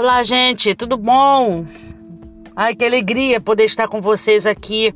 [0.00, 1.66] Olá, gente, tudo bom?
[2.54, 4.94] Ai, que alegria poder estar com vocês aqui.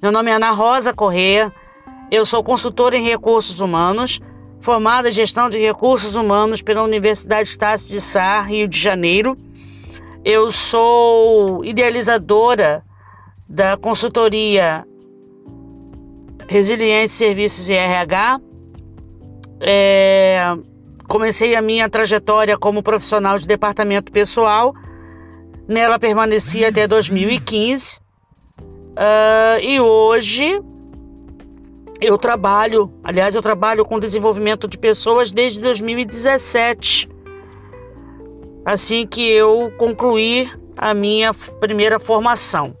[0.00, 1.52] Meu nome é Ana Rosa Corrêa,
[2.10, 4.18] eu sou consultora em recursos humanos,
[4.58, 9.36] formada em gestão de recursos humanos pela Universidade Estácio de Sá, Rio de Janeiro.
[10.24, 12.82] Eu sou idealizadora
[13.46, 14.82] da consultoria
[16.48, 18.40] Resiliência Serviços e RH.
[19.60, 20.56] É,
[21.10, 24.72] comecei a minha trajetória como profissional de departamento pessoal.
[25.66, 27.98] Nela permaneci até 2015.
[28.56, 30.62] Uh, e hoje
[32.00, 37.08] eu trabalho, aliás, eu trabalho com desenvolvimento de pessoas desde 2017.
[38.64, 42.76] Assim que eu concluí a minha primeira formação.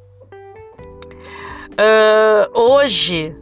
[1.72, 3.34] Uh, hoje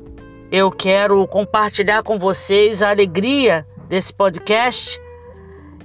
[0.50, 5.00] eu quero compartilhar com vocês a alegria desse podcast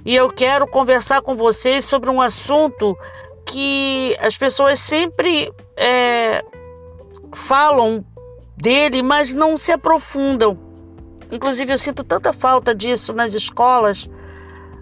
[0.04, 2.96] e eu quero conversar com vocês sobre um assunto
[3.46, 6.44] que as pessoas sempre é,
[7.32, 8.04] falam
[8.54, 10.58] dele, mas não se aprofundam.
[11.32, 14.08] Inclusive, eu sinto tanta falta disso nas escolas.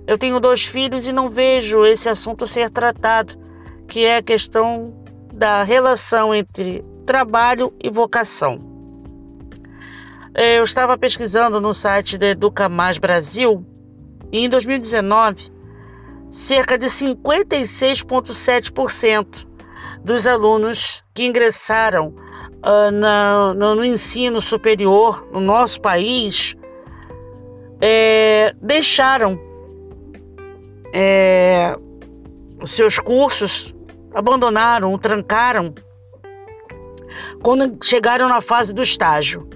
[0.08, 3.34] Eu tenho dois filhos e não vejo esse assunto ser tratado,
[3.86, 4.92] que é a questão
[5.32, 8.71] da relação entre trabalho e vocação.
[10.34, 13.66] É, eu estava pesquisando no site da Educa Mais Brasil
[14.32, 15.52] e em 2019,
[16.30, 19.46] cerca de 56,7%
[20.02, 26.56] dos alunos que ingressaram uh, na, no, no, ensino superior no nosso país
[27.78, 29.38] é, deixaram
[30.94, 31.76] é,
[32.62, 33.74] os seus cursos,
[34.14, 35.74] abandonaram, trancaram
[37.42, 39.46] quando chegaram na fase do estágio.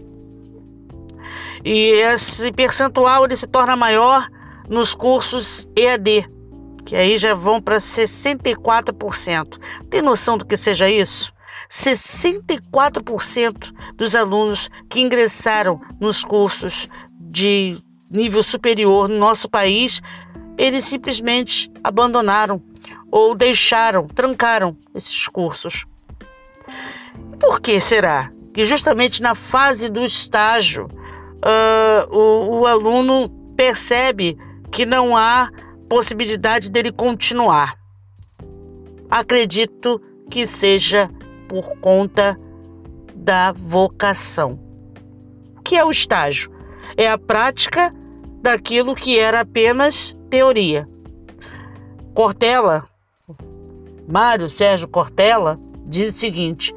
[1.69, 4.29] E esse percentual ele se torna maior
[4.69, 6.31] nos cursos EAD,
[6.85, 9.59] que aí já vão para 64%.
[9.91, 11.33] Tem noção do que seja isso?
[11.69, 17.77] 64% dos alunos que ingressaram nos cursos de
[18.09, 20.01] nível superior no nosso país,
[20.57, 22.63] eles simplesmente abandonaram
[23.11, 25.85] ou deixaram, trancaram esses cursos.
[27.41, 28.31] Por que será?
[28.55, 30.89] Que justamente na fase do estágio
[31.45, 34.39] uh, o, o aluno percebe
[34.71, 35.51] que não há
[35.89, 37.79] possibilidade dele continuar.
[39.11, 41.11] Acredito que seja
[41.49, 42.39] por conta
[43.15, 44.59] da vocação.
[45.57, 46.51] O que é o estágio?
[46.97, 47.91] É a prática
[48.43, 50.89] daquilo que era apenas teoria.
[52.15, 52.89] Cortella,
[54.09, 56.75] Mário Sérgio Cortella, diz o seguinte: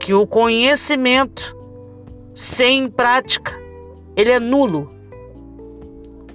[0.00, 1.56] que o conhecimento
[2.34, 3.63] sem prática
[4.16, 4.90] ele é nulo.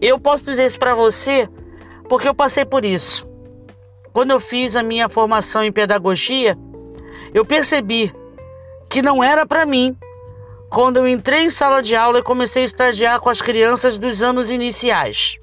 [0.01, 1.49] Eu posso dizer isso para você
[2.07, 3.27] porque eu passei por isso.
[4.11, 6.57] Quando eu fiz a minha formação em pedagogia,
[7.33, 8.13] eu percebi
[8.89, 9.95] que não era para mim.
[10.69, 14.21] Quando eu entrei em sala de aula e comecei a estagiar com as crianças dos
[14.21, 15.39] anos iniciais.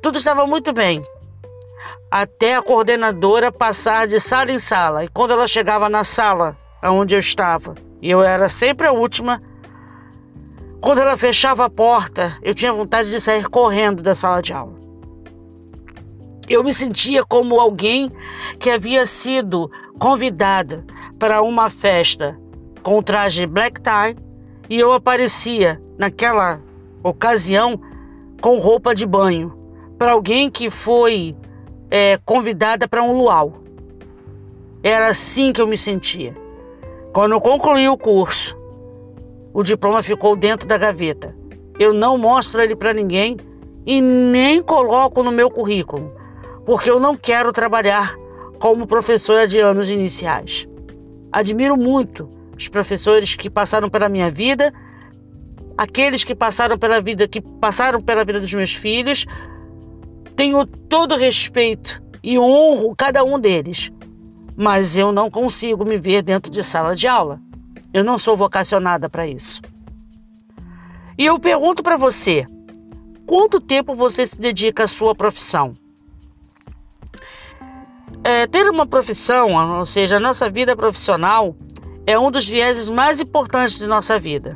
[0.00, 1.04] Tudo estava muito bem,
[2.10, 5.04] até a coordenadora passar de sala em sala.
[5.04, 9.42] E quando ela chegava na sala onde eu estava, e eu era sempre a última,
[10.84, 14.74] quando ela fechava a porta, eu tinha vontade de sair correndo da sala de aula.
[16.46, 18.12] Eu me sentia como alguém
[18.58, 20.84] que havia sido convidada
[21.18, 22.38] para uma festa
[22.82, 24.14] com o traje black tie
[24.68, 26.60] e eu aparecia naquela
[27.02, 27.80] ocasião
[28.42, 29.56] com roupa de banho
[29.96, 31.34] para alguém que foi
[31.90, 33.62] é, convidada para um luau.
[34.82, 36.34] Era assim que eu me sentia.
[37.14, 38.54] Quando eu concluí o curso,
[39.54, 41.34] o diploma ficou dentro da gaveta.
[41.78, 43.36] Eu não mostro ele para ninguém
[43.86, 46.12] e nem coloco no meu currículo,
[46.66, 48.16] porque eu não quero trabalhar
[48.58, 50.68] como professora de anos iniciais.
[51.30, 54.72] Admiro muito os professores que passaram pela minha vida,
[55.78, 59.24] aqueles que passaram pela vida, que passaram pela vida dos meus filhos.
[60.34, 63.92] Tenho todo respeito e honro cada um deles,
[64.56, 67.40] mas eu não consigo me ver dentro de sala de aula.
[67.94, 69.62] Eu não sou vocacionada para isso.
[71.16, 72.44] E eu pergunto para você:
[73.24, 75.74] quanto tempo você se dedica à sua profissão?
[78.24, 81.54] É, ter uma profissão, ou seja, a nossa vida profissional,
[82.04, 84.54] é um dos vieses mais importantes de nossa vida.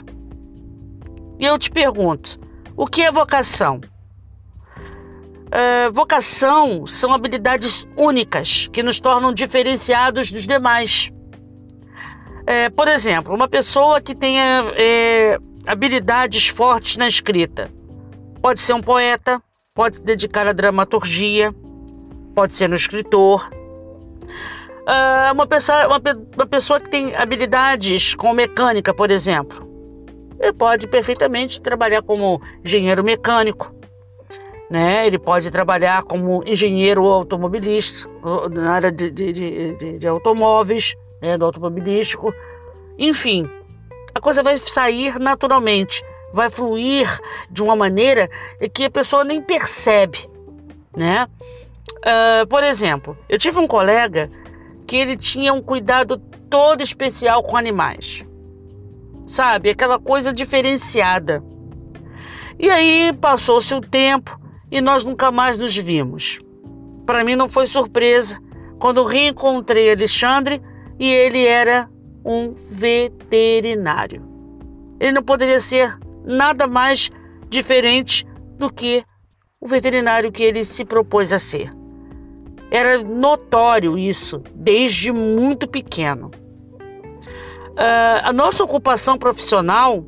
[1.39, 2.41] E eu te pergunto:
[2.77, 3.81] o que é vocação?
[5.49, 11.13] É, vocação são habilidades únicas que nos tornam diferenciados dos demais.
[12.51, 15.37] É, por exemplo, uma pessoa que tenha é,
[15.67, 17.71] habilidades fortes na escrita
[18.41, 19.43] pode ser um poeta,
[19.75, 21.53] pode se dedicar à dramaturgia,
[22.35, 23.51] pode ser um escritor.
[23.53, 26.01] Uh, uma, pessoa, uma,
[26.37, 29.69] uma pessoa que tem habilidades com mecânica, por exemplo.
[30.41, 33.75] Ele pode perfeitamente trabalhar como engenheiro mecânico,
[34.71, 35.07] né?
[35.07, 38.09] Ele pode trabalhar como engenheiro automobilista
[38.51, 41.37] na área de, de, de, de automóveis, né?
[41.37, 42.33] do automobilístico.
[42.99, 43.49] Enfim,
[44.15, 47.09] a coisa vai sair naturalmente, vai fluir
[47.51, 48.29] de uma maneira
[48.73, 50.27] que a pessoa nem percebe,
[50.97, 51.27] né?
[51.99, 54.31] Uh, por exemplo, eu tive um colega
[54.87, 56.17] que ele tinha um cuidado
[56.49, 58.25] todo especial com animais
[59.29, 59.71] sabe?
[59.71, 61.45] Aquela coisa diferenciada.
[62.59, 64.41] E aí passou-se o tempo
[64.71, 66.41] e nós nunca mais nos vimos.
[67.07, 68.41] Para mim não foi surpresa
[68.81, 70.61] quando reencontrei Alexandre
[70.99, 71.89] e ele era
[72.25, 74.23] um veterinário.
[75.01, 77.11] Ele não poderia ser nada mais
[77.49, 78.27] diferente
[78.59, 79.05] do que
[79.61, 81.71] o veterinário que ele se propôs a ser.
[82.71, 86.31] Era notório isso desde muito pequeno.
[87.71, 90.05] Uh, a nossa ocupação profissional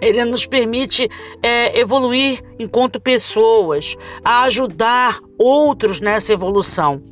[0.00, 1.08] ele nos permite
[1.42, 7.02] é, evoluir enquanto pessoas, a ajudar outros nessa evolução.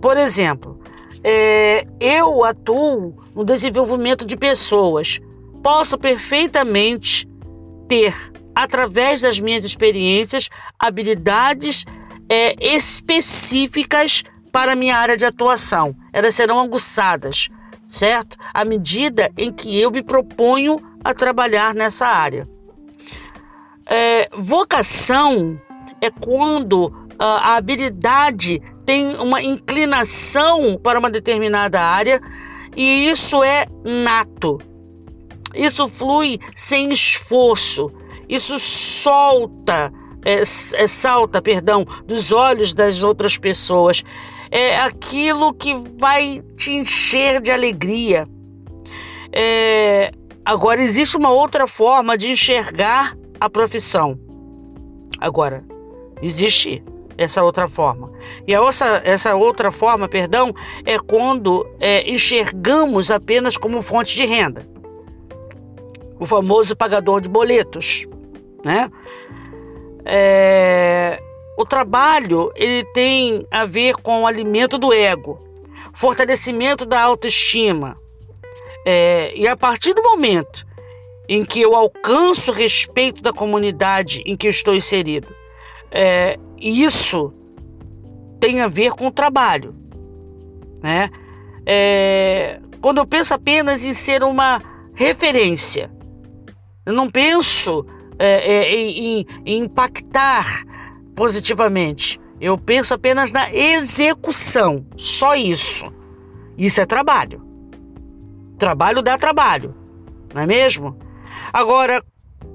[0.00, 0.77] Por exemplo,
[1.22, 5.18] é, eu atuo no desenvolvimento de pessoas.
[5.62, 7.28] Posso perfeitamente
[7.88, 8.14] ter,
[8.54, 10.48] através das minhas experiências,
[10.78, 11.84] habilidades
[12.28, 14.22] é, específicas
[14.52, 15.94] para a minha área de atuação.
[16.12, 17.48] Elas serão aguçadas
[17.88, 18.36] certo?
[18.52, 22.46] À medida em que eu me proponho a trabalhar nessa área.
[23.86, 25.58] É, vocação
[26.00, 32.22] é quando a habilidade tem uma inclinação para uma determinada área
[32.74, 34.58] e isso é nato.
[35.54, 37.90] Isso flui sem esforço.
[38.26, 39.92] Isso solta,
[40.24, 44.02] é, é, salta, perdão, dos olhos das outras pessoas
[44.50, 48.26] é aquilo que vai te encher de alegria.
[49.30, 50.12] É,
[50.42, 54.18] agora, existe uma outra forma de enxergar a profissão.
[55.20, 55.62] Agora,
[56.22, 56.82] existe
[57.18, 58.10] essa outra forma.
[58.46, 60.54] E a outra, essa outra forma, perdão,
[60.84, 64.66] é quando é, enxergamos apenas como fonte de renda.
[66.18, 68.06] O famoso pagador de boletos,
[68.64, 68.90] né?
[70.04, 71.20] É,
[71.56, 75.38] o trabalho ele tem a ver com o alimento do ego,
[75.92, 77.98] fortalecimento da autoestima.
[78.86, 80.64] É, e a partir do momento
[81.28, 85.28] em que eu alcanço o respeito da comunidade em que eu estou inserido,
[85.90, 87.34] é, isso
[88.40, 89.74] tem a ver com o trabalho.
[90.82, 91.10] Né?
[91.66, 94.62] É, quando eu penso apenas em ser uma
[94.94, 95.90] referência,
[96.86, 97.84] eu não penso
[98.18, 100.64] é, é, em, em impactar
[101.14, 102.20] positivamente.
[102.40, 105.92] Eu penso apenas na execução, só isso.
[106.56, 107.42] Isso é trabalho.
[108.58, 109.74] Trabalho dá trabalho,
[110.34, 110.96] não é mesmo?
[111.52, 112.04] Agora,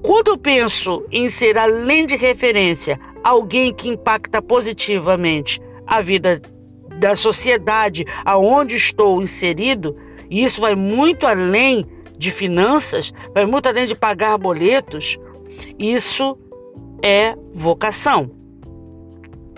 [0.02, 6.40] quando eu penso em ser, além de referência, alguém que impacta positivamente a vida
[6.98, 9.96] da sociedade aonde estou inserido,
[10.30, 11.86] e isso vai muito além
[12.16, 15.18] de finanças, vai muito além de pagar boletos,
[15.78, 16.38] isso
[17.02, 18.30] é vocação.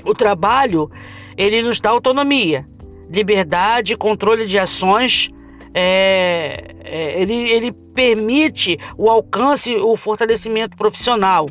[0.04, 0.90] O trabalho
[1.36, 2.66] ele nos dá autonomia,
[3.10, 5.30] liberdade, controle de ações.
[5.74, 11.46] É, é, ele, ele permite o alcance, o fortalecimento profissional.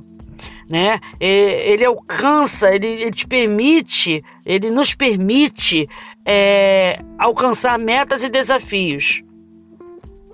[0.67, 0.99] Né?
[1.19, 5.87] Ele alcança, ele, ele te permite, ele nos permite
[6.25, 9.21] é, alcançar metas e desafios.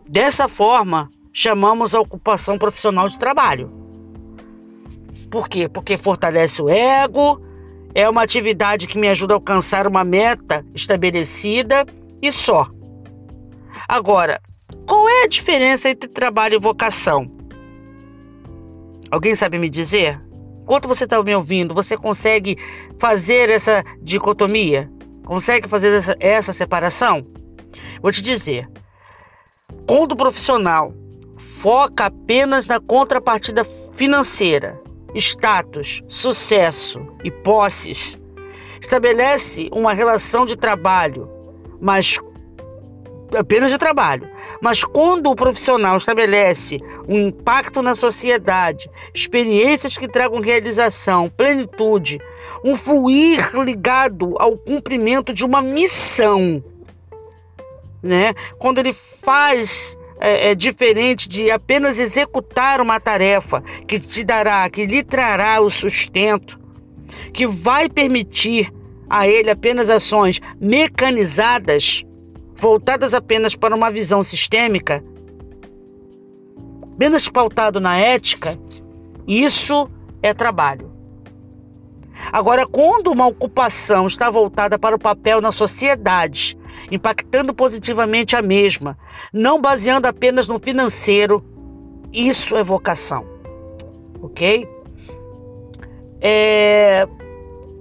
[0.08, 3.72] Dessa forma, chamamos a ocupação profissional de trabalho.
[5.30, 5.68] Por quê?
[5.68, 7.42] Porque fortalece o ego,
[7.94, 11.86] é uma atividade que me ajuda a alcançar uma meta estabelecida
[12.22, 12.70] e só.
[13.88, 14.42] Agora,
[14.86, 17.41] qual é a diferença entre trabalho e vocação?
[19.12, 20.20] Alguém sabe me dizer?
[20.64, 22.58] Enquanto você está me ouvindo, você consegue
[22.98, 24.90] fazer essa dicotomia?
[25.26, 27.28] Consegue fazer essa, essa separação?
[28.02, 28.70] Vou te dizer:
[29.86, 30.94] quando o profissional
[31.38, 33.64] foca apenas na contrapartida
[33.94, 34.82] financeira
[35.16, 38.20] status, sucesso e posses.
[38.80, 41.30] Estabelece uma relação de trabalho,
[41.80, 42.20] mas
[43.38, 44.30] apenas de trabalho.
[44.62, 46.78] Mas quando o profissional estabelece
[47.08, 52.20] um impacto na sociedade, experiências que tragam realização, plenitude,
[52.64, 56.64] um fluir ligado ao cumprimento de uma missão,
[58.04, 58.34] né?
[58.60, 64.86] Quando ele faz é, é diferente de apenas executar uma tarefa que te dará, que
[64.86, 66.60] lhe trará o sustento,
[67.34, 68.72] que vai permitir
[69.10, 72.06] a ele apenas ações mecanizadas,
[72.62, 75.04] voltadas apenas para uma visão sistêmica,
[76.94, 78.56] apenas pautado na ética,
[79.28, 79.90] isso
[80.22, 80.92] é trabalho.
[82.32, 86.56] Agora, quando uma ocupação está voltada para o papel na sociedade,
[86.92, 88.96] impactando positivamente a mesma,
[89.34, 91.44] não baseando apenas no financeiro,
[92.14, 93.26] isso é vocação,
[94.22, 94.70] ok?
[96.22, 97.08] É,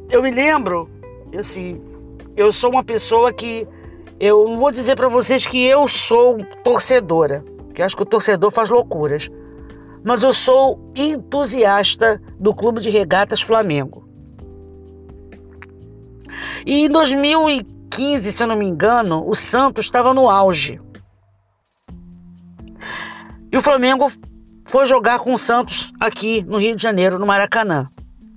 [0.08, 0.88] eu me lembro,
[1.38, 1.78] assim,
[2.34, 3.68] eu sou uma pessoa que
[4.20, 7.42] eu não vou dizer para vocês que eu sou torcedora,
[7.74, 9.30] que acho que o torcedor faz loucuras,
[10.04, 14.06] mas eu sou entusiasta do Clube de Regatas Flamengo.
[16.66, 20.78] E em 2015, se eu não me engano, o Santos estava no auge.
[23.50, 24.12] E o Flamengo
[24.66, 27.88] foi jogar com o Santos aqui no Rio de Janeiro, no Maracanã.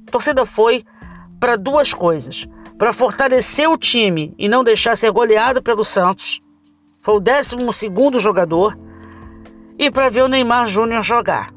[0.07, 0.85] A torcida foi
[1.39, 6.41] para duas coisas: para fortalecer o time e não deixar ser goleado pelo Santos.
[7.01, 7.55] Foi o 12
[8.19, 8.77] jogador.
[9.77, 11.53] E para ver o Neymar Júnior jogar.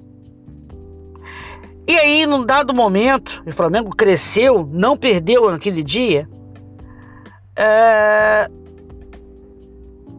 [1.87, 6.29] E aí, num dado momento, o Flamengo cresceu, não perdeu naquele dia.
[7.55, 8.51] É...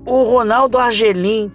[0.05, 1.51] O Ronaldo Argelim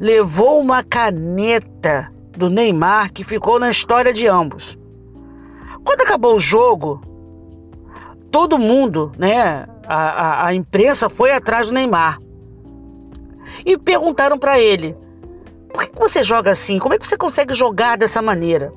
[0.00, 4.78] levou uma caneta do Neymar que ficou na história de ambos.
[5.84, 7.02] Quando acabou o jogo,
[8.34, 12.18] todo mundo, né, a, a, a imprensa foi atrás do Neymar
[13.64, 14.96] e perguntaram para ele:
[15.72, 16.80] por que você joga assim?
[16.80, 18.72] Como é que você consegue jogar dessa maneira?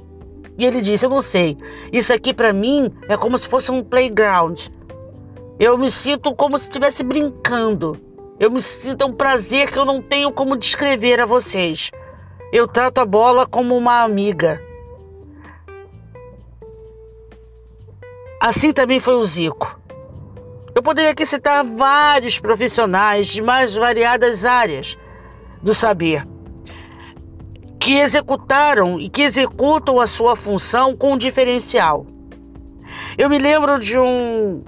[0.59, 1.57] E ele disse: Eu não sei.
[1.91, 4.67] Isso aqui para mim é como se fosse um playground.
[5.59, 7.97] Eu me sinto como se estivesse brincando.
[8.39, 11.89] Eu me sinto um prazer que eu não tenho como descrever a vocês.
[12.53, 14.61] Eu trato a bola como uma amiga.
[18.39, 19.79] Assim também foi o Zico.
[20.75, 24.97] Eu poderia aqui citar vários profissionais de mais variadas áreas
[25.61, 26.23] do saber
[27.79, 32.05] que executaram e que executam a sua função com diferencial.
[33.17, 34.61] Eu me lembro de um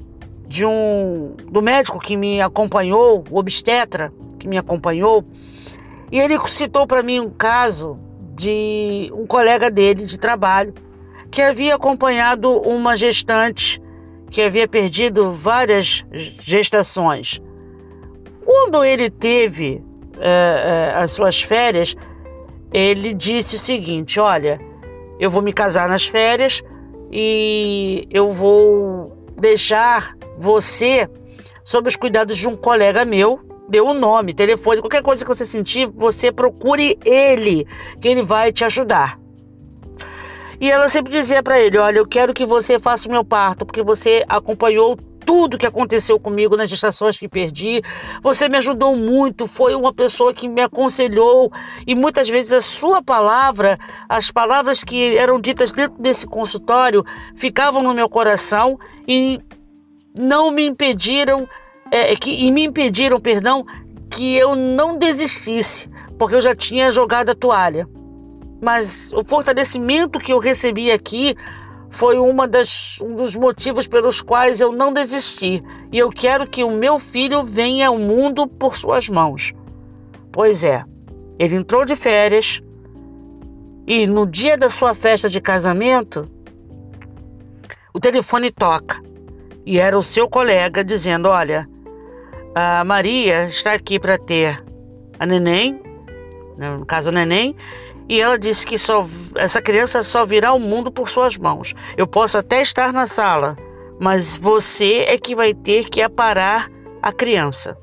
[0.48, 5.24] de um do médico que me acompanhou, o obstetra que me acompanhou,
[6.12, 8.00] e ele citou para mim um caso
[8.34, 10.74] de um colega dele de trabalho
[11.32, 13.82] que havia acompanhado uma gestante
[14.30, 17.42] que havia perdido várias gestações.
[18.46, 19.84] Quando ele teve
[20.20, 21.96] é, é, as suas férias,
[22.72, 24.60] ele disse o seguinte: Olha,
[25.20, 26.62] eu vou me casar nas férias
[27.12, 31.10] e eu vou deixar você
[31.64, 33.40] sob os cuidados de um colega meu.
[33.68, 37.68] Deu o um nome, telefone, qualquer coisa que você sentir, você procure ele,
[38.02, 39.20] que ele vai te ajudar.
[40.60, 43.66] E ela sempre dizia para ele: Olha, eu quero que você faça o meu parto,
[43.66, 44.98] porque você acompanhou
[45.30, 47.84] tudo que aconteceu comigo nas gestações que perdi.
[48.22, 51.52] Você me ajudou muito, foi uma pessoa que me aconselhou
[51.86, 53.78] e muitas vezes a sua palavra,
[54.10, 59.40] as palavras que eram ditas dentro desse consultório, ficavam no meu coração e
[60.18, 61.48] não me impediram,
[61.92, 63.66] é, que, e me impediram, perdão,
[64.10, 67.88] que eu não desistisse, porque eu já tinha jogado a toalha.
[68.62, 71.36] Mas o fortalecimento que eu recebi aqui
[71.90, 75.62] foi uma das, um dos motivos pelos quais eu não desisti.
[75.92, 79.54] E eu quero que o meu filho venha ao mundo por suas mãos.
[80.32, 80.84] Pois é,
[81.38, 82.62] ele entrou de férias
[83.88, 86.30] e no dia da sua festa de casamento,
[87.92, 89.02] o telefone toca
[89.66, 91.68] e era o seu colega dizendo: Olha,
[92.54, 94.64] a Maria está aqui para ter
[95.20, 95.82] a neném,
[96.58, 97.56] né, no caso, a neném,
[98.10, 101.76] e ela disse que só, essa criança só virá ao mundo por suas mãos.
[101.96, 103.56] Eu posso até estar na sala,
[104.00, 106.68] mas você é que vai ter que aparar
[107.04, 107.78] a criança.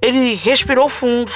[0.00, 1.30] Ele respirou fundo,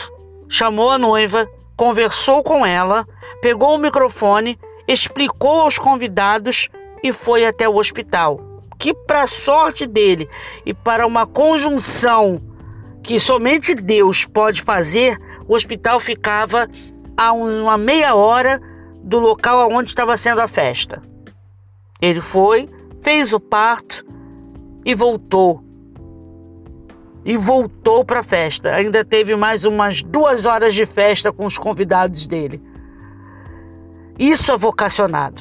[0.48, 3.06] chamou a noiva, conversou com ela,
[3.42, 6.70] pegou o microfone, explicou aos convidados
[7.02, 8.40] e foi até o hospital.
[8.78, 10.26] Que, para sorte dele
[10.64, 12.40] e para uma conjunção
[13.02, 16.68] que somente Deus pode fazer, o hospital ficava
[17.16, 18.60] a uma meia hora
[19.02, 21.02] do local onde estava sendo a festa.
[22.00, 22.68] Ele foi,
[23.00, 24.04] fez o parto
[24.84, 25.62] e voltou.
[27.24, 28.74] E voltou para a festa.
[28.74, 32.60] Ainda teve mais umas duas horas de festa com os convidados dele.
[34.18, 35.40] Isso é vocacionado.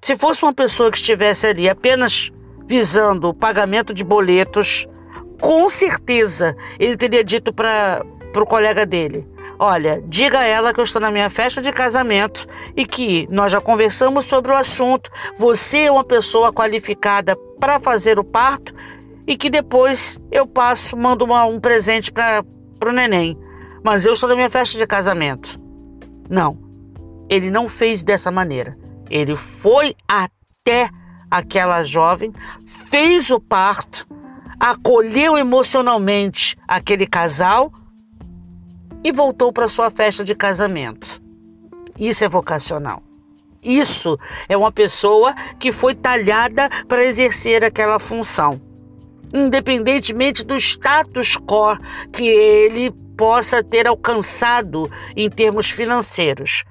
[0.00, 2.32] Se fosse uma pessoa que estivesse ali apenas
[2.66, 4.86] visando o pagamento de boletos,
[5.40, 8.04] com certeza ele teria dito para
[8.40, 9.26] o colega dele:
[9.58, 12.46] Olha, diga a ela que eu estou na minha festa de casamento
[12.76, 15.10] e que nós já conversamos sobre o assunto.
[15.38, 18.74] Você é uma pessoa qualificada para fazer o parto
[19.26, 22.44] e que depois eu passo, mando uma, um presente para
[22.84, 23.38] o neném.
[23.84, 25.60] Mas eu estou na minha festa de casamento.
[26.28, 26.58] Não,
[27.28, 28.76] ele não fez dessa maneira.
[29.10, 30.88] Ele foi até
[31.30, 32.32] aquela jovem,
[32.64, 34.06] fez o parto,
[34.58, 37.72] acolheu emocionalmente aquele casal
[39.04, 41.20] e voltou para sua festa de casamento.
[41.98, 43.02] Isso é vocacional.
[43.62, 44.18] Isso
[44.48, 48.60] é uma pessoa que foi talhada para exercer aquela função,
[49.32, 51.78] independentemente do status quo
[52.12, 56.64] que ele possa ter alcançado em termos financeiros.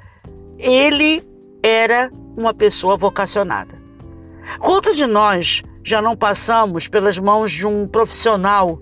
[0.59, 1.23] Ele
[1.63, 3.79] era uma pessoa vocacionada.
[4.59, 8.79] Quantos de nós já não passamos pelas mãos de um profissional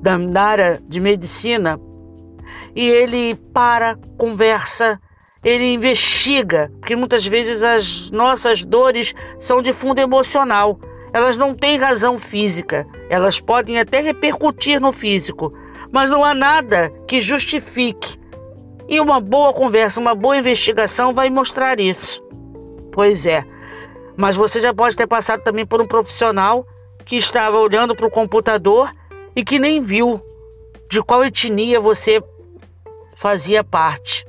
[0.00, 1.78] da área de medicina
[2.74, 5.00] e ele para, conversa,
[5.42, 10.78] ele investiga, porque muitas vezes as nossas dores são de fundo emocional.
[11.12, 15.52] Elas não têm razão física, elas podem até repercutir no físico,
[15.90, 18.18] mas não há nada que justifique.
[18.88, 22.22] E uma boa conversa, uma boa investigação vai mostrar isso.
[22.92, 23.44] Pois é,
[24.16, 26.66] mas você já pode ter passado também por um profissional
[27.04, 28.90] que estava olhando para o computador
[29.34, 30.20] e que nem viu
[30.88, 32.22] de qual etnia você
[33.20, 34.26] fazia parte.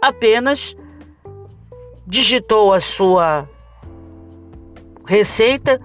[0.00, 0.74] Apenas
[2.06, 3.46] digitou a sua
[5.06, 5.78] receita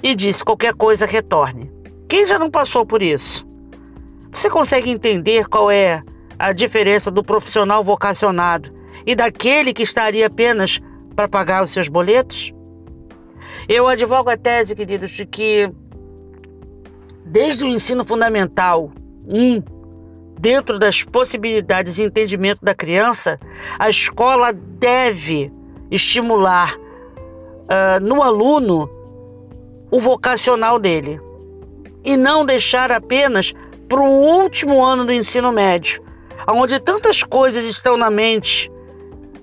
[0.00, 1.72] e disse: qualquer coisa retorne.
[2.08, 3.44] Quem já não passou por isso?
[4.30, 6.04] Você consegue entender qual é
[6.38, 8.72] a diferença do profissional vocacionado
[9.04, 10.80] e daquele que estaria apenas
[11.16, 12.54] para pagar os seus boletos?
[13.68, 15.68] Eu advogo a tese, queridos, de que
[17.24, 18.92] desde o ensino fundamental
[19.26, 19.77] 1
[20.38, 23.36] dentro das possibilidades e entendimento da criança,
[23.78, 25.52] a escola deve
[25.90, 28.88] estimular uh, no aluno
[29.90, 31.20] o vocacional dele.
[32.04, 33.54] E não deixar apenas
[33.88, 36.02] para o último ano do ensino médio,
[36.46, 38.70] onde tantas coisas estão na mente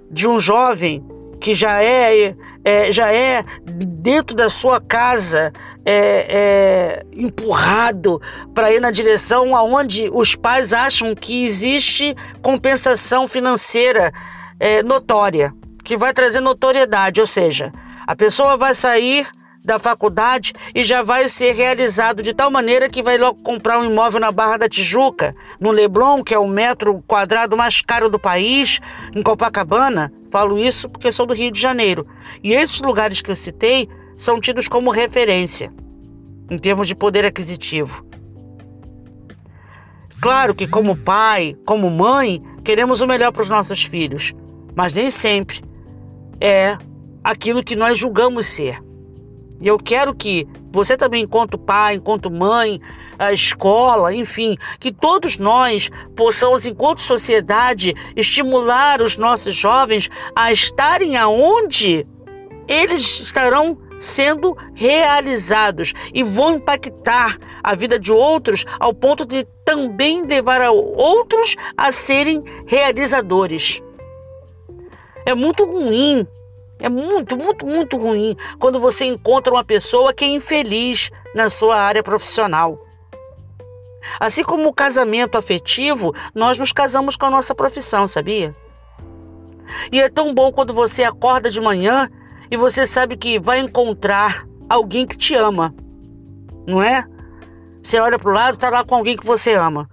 [0.10, 1.04] de um jovem
[1.40, 5.52] que já é, é já é dentro da sua casa
[5.86, 8.20] é, é, empurrado
[8.54, 14.12] para ir na direção aonde os pais acham que existe compensação financeira
[14.60, 17.72] é, notória, que vai trazer notoriedade, ou seja,
[18.08, 19.28] a pessoa vai sair
[19.64, 23.86] da faculdade e já vai ser realizado de tal maneira que vai logo comprar um
[23.86, 28.20] imóvel na Barra da Tijuca, no Leblon, que é o metro quadrado mais caro do
[28.20, 28.80] país,
[29.14, 30.14] em Copacabana.
[30.30, 32.06] Falo isso porque sou do Rio de Janeiro.
[32.44, 35.72] E esses lugares que eu citei são tidos como referência
[36.50, 38.06] em termos de poder aquisitivo.
[40.22, 44.34] Claro que, como pai, como mãe, queremos o melhor para os nossos filhos,
[44.76, 45.62] mas nem sempre
[46.40, 46.78] é
[47.24, 48.82] aquilo que nós julgamos ser.
[49.62, 52.82] E eu quero que você também, enquanto pai, enquanto mãe,
[53.18, 61.16] a escola, enfim, que todos nós possamos, enquanto sociedade, estimular os nossos jovens a estarem
[61.16, 62.06] aonde
[62.68, 70.26] eles estarão sendo realizados e vão impactar a vida de outros ao ponto de também
[70.26, 73.82] levar outros a serem realizadores.
[75.26, 76.26] É muito ruim,
[76.80, 81.76] é muito, muito, muito ruim quando você encontra uma pessoa que é infeliz na sua
[81.76, 82.80] área profissional.
[84.20, 88.56] Assim como o casamento afetivo, nós nos casamos com a nossa profissão, sabia?
[89.92, 92.10] E é tão bom quando você acorda de manhã
[92.50, 95.74] e você sabe que vai encontrar alguém que te ama,
[96.68, 97.06] não é?
[97.84, 99.88] Você olha para o lado, está lá com alguém que você ama.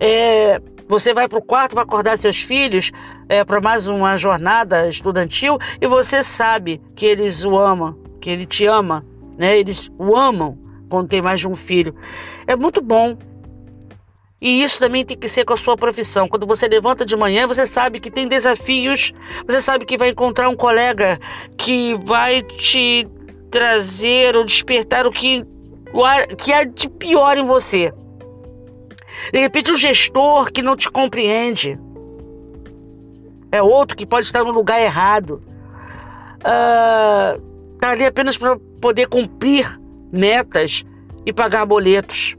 [0.00, 2.90] É, você vai para o quarto, vai acordar seus filhos
[3.28, 8.46] é, para mais uma jornada estudantil e você sabe que eles o amam, que ele
[8.46, 9.04] te ama,
[9.38, 9.58] né?
[9.58, 11.94] Eles o amam quando tem mais de um filho.
[12.46, 13.16] É muito bom
[14.40, 16.28] e isso também tem que ser com a sua profissão.
[16.28, 19.12] Quando você levanta de manhã, você sabe que tem desafios,
[19.46, 21.18] você sabe que vai encontrar um colega
[21.56, 23.08] que vai te
[23.50, 25.42] trazer ou despertar o que,
[25.92, 27.92] o que há de pior em você.
[29.32, 31.78] De repente, um gestor que não te compreende.
[33.50, 35.40] É outro que pode estar no lugar errado.
[36.38, 37.38] Está
[37.88, 39.80] uh, ali apenas para poder cumprir
[40.12, 40.84] metas
[41.24, 42.36] e pagar boletos.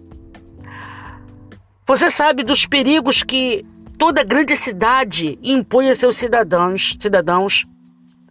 [1.88, 3.65] Você sabe dos perigos que
[3.97, 7.63] toda grande cidade impõe a seus cidadãos, cidadãos.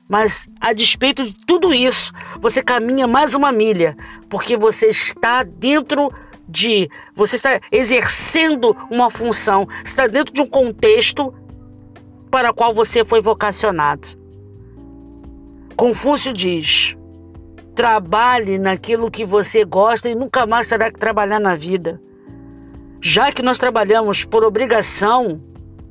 [0.07, 3.97] Mas a despeito de tudo isso, você caminha mais uma milha,
[4.29, 6.13] porque você está dentro
[6.47, 11.35] de você estar exercendo uma função, está dentro de um contexto
[12.31, 14.09] para o qual você foi vocacionado.
[15.75, 16.95] Confúcio diz:
[17.75, 22.01] trabalhe naquilo que você gosta e nunca mais terá que trabalhar na vida.
[23.01, 25.41] Já que nós trabalhamos por obrigação,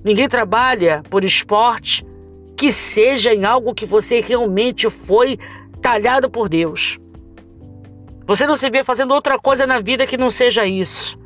[0.03, 2.05] ninguém trabalha por esporte,
[2.57, 5.37] que seja em algo que você realmente foi
[5.81, 6.99] talhado por Deus.
[8.25, 11.17] Você não se vê fazendo outra coisa na vida que não seja isso.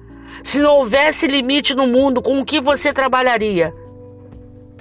[0.43, 3.73] Se não houvesse limite no mundo, com o que você trabalharia?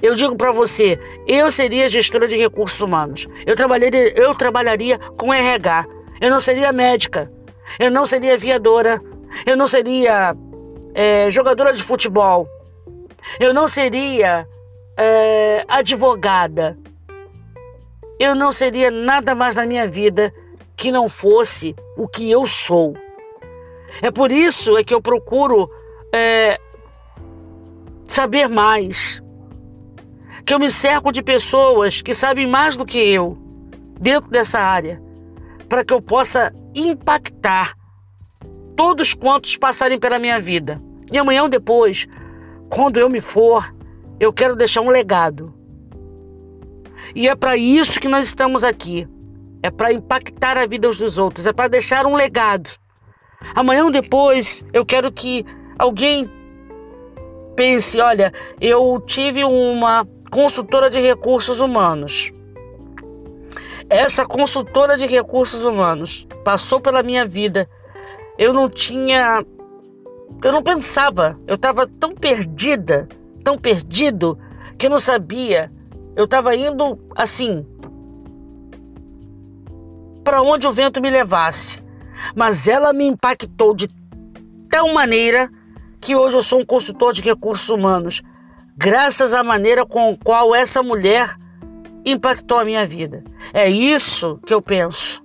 [0.01, 3.27] Eu digo para você, eu seria gestora de recursos humanos.
[3.45, 5.87] Eu trabalharia, eu trabalharia com RH.
[6.21, 7.31] Eu não seria médica.
[7.79, 9.01] Eu não seria aviadora.
[9.45, 10.37] Eu não seria
[10.99, 12.49] é, jogadora de futebol.
[13.39, 14.49] Eu não seria
[14.97, 16.77] é, advogada.
[18.19, 20.35] Eu não seria nada mais na minha vida
[20.77, 22.97] que não fosse o que eu sou.
[24.03, 25.71] É por isso é que eu procuro
[26.13, 26.59] é,
[28.05, 29.23] saber mais.
[30.45, 33.39] Que eu me cerco de pessoas que sabem mais do que eu
[34.01, 35.01] dentro dessa área,
[35.69, 37.77] para que eu possa impactar
[38.75, 40.88] todos quantos passarem pela minha vida.
[41.11, 42.07] E amanhã depois,
[42.69, 43.75] quando eu me for,
[44.21, 45.55] eu quero deixar um legado.
[47.15, 49.09] E é para isso que nós estamos aqui
[49.63, 52.71] é para impactar a vida dos outros, é para deixar um legado.
[53.55, 55.45] Amanhã depois, eu quero que
[55.79, 56.31] alguém
[57.57, 62.33] pense: olha, eu tive uma consultora de recursos humanos.
[63.91, 67.69] Essa consultora de recursos humanos passou pela minha vida.
[68.39, 69.45] Eu não tinha.
[70.43, 71.39] Eu não pensava.
[71.47, 73.09] Eu estava tão perdida,
[73.43, 74.39] tão perdido,
[74.77, 75.73] que eu não sabia.
[76.15, 77.67] Eu estava indo assim,
[80.25, 81.83] para onde o vento me levasse.
[82.35, 83.89] Mas ela me impactou de
[84.71, 85.51] tal maneira
[86.01, 88.23] que hoje eu sou um consultor de recursos humanos,
[88.77, 91.37] graças à maneira com a qual essa mulher
[92.05, 93.25] impactou a minha vida.
[93.53, 95.23] É isso que eu penso,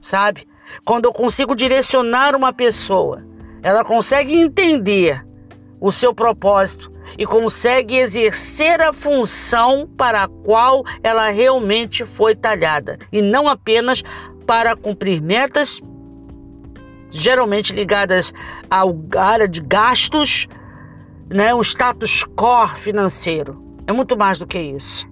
[0.00, 0.46] sabe?
[0.84, 3.24] Quando eu consigo direcionar uma pessoa,
[3.66, 5.26] ela consegue entender
[5.80, 12.96] o seu propósito e consegue exercer a função para a qual ela realmente foi talhada
[13.10, 14.04] e não apenas
[14.46, 15.82] para cumprir metas,
[17.10, 18.32] geralmente ligadas
[18.70, 18.84] à
[19.20, 20.46] área de gastos,
[21.28, 23.60] né, um status quo financeiro.
[23.84, 25.08] É muito mais do que isso.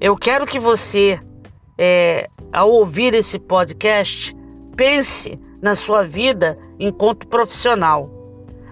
[0.00, 1.20] Eu quero que você,
[1.76, 4.32] é, ao ouvir esse podcast,
[4.76, 8.10] pense na sua vida enquanto profissional.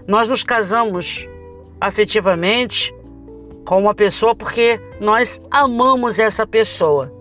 [0.06, 1.28] Nós nos casamos
[1.80, 2.94] afetivamente
[3.64, 7.12] com uma pessoa porque nós amamos essa pessoa.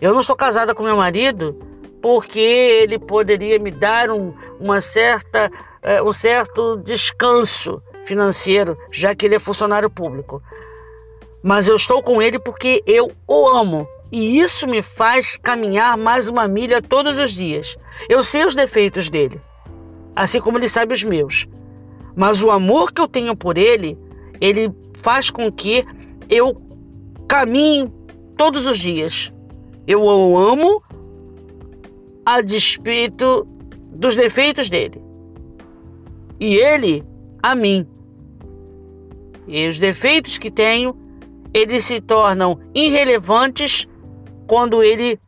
[0.00, 1.56] Eu não estou casada com meu marido
[2.00, 5.50] porque ele poderia me dar um, uma certa,
[5.82, 10.42] uh, um certo descanso financeiro, já que ele é funcionário público.
[11.42, 13.86] Mas eu estou com ele porque eu o amo.
[14.12, 17.76] E isso me faz caminhar mais uma milha todos os dias.
[18.08, 19.40] Eu sei os defeitos dele,
[20.14, 21.48] assim como ele sabe os meus.
[22.14, 23.98] Mas o amor que eu tenho por ele,
[24.38, 25.82] ele faz com que
[26.28, 26.60] eu
[27.26, 27.90] caminhe
[28.36, 29.32] todos os dias
[29.86, 30.82] eu o amo
[32.24, 33.46] a despeito
[33.92, 35.00] dos defeitos dele.
[36.38, 37.04] E ele
[37.42, 37.86] a mim.
[39.46, 40.96] E os defeitos que tenho,
[41.52, 43.88] eles se tornam irrelevantes
[44.52, 45.18] quando ele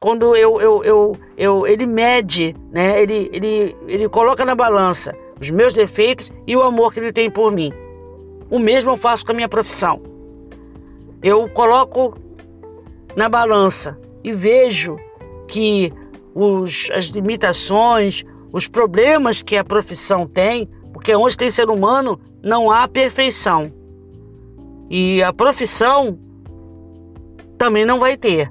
[0.00, 3.00] quando eu, eu, eu, eu ele mede, né?
[3.00, 7.30] Ele, ele, ele coloca na balança os meus defeitos e o amor que ele tem
[7.30, 7.72] por mim.
[8.50, 10.02] O mesmo eu faço com a minha profissão.
[11.22, 12.18] Eu coloco
[13.14, 14.96] na balança e vejo
[15.46, 15.92] que
[16.34, 22.68] os, as limitações, os problemas que a profissão tem, porque onde tem ser humano não
[22.68, 23.72] há perfeição.
[24.90, 26.18] E a profissão
[27.56, 28.50] também não vai ter.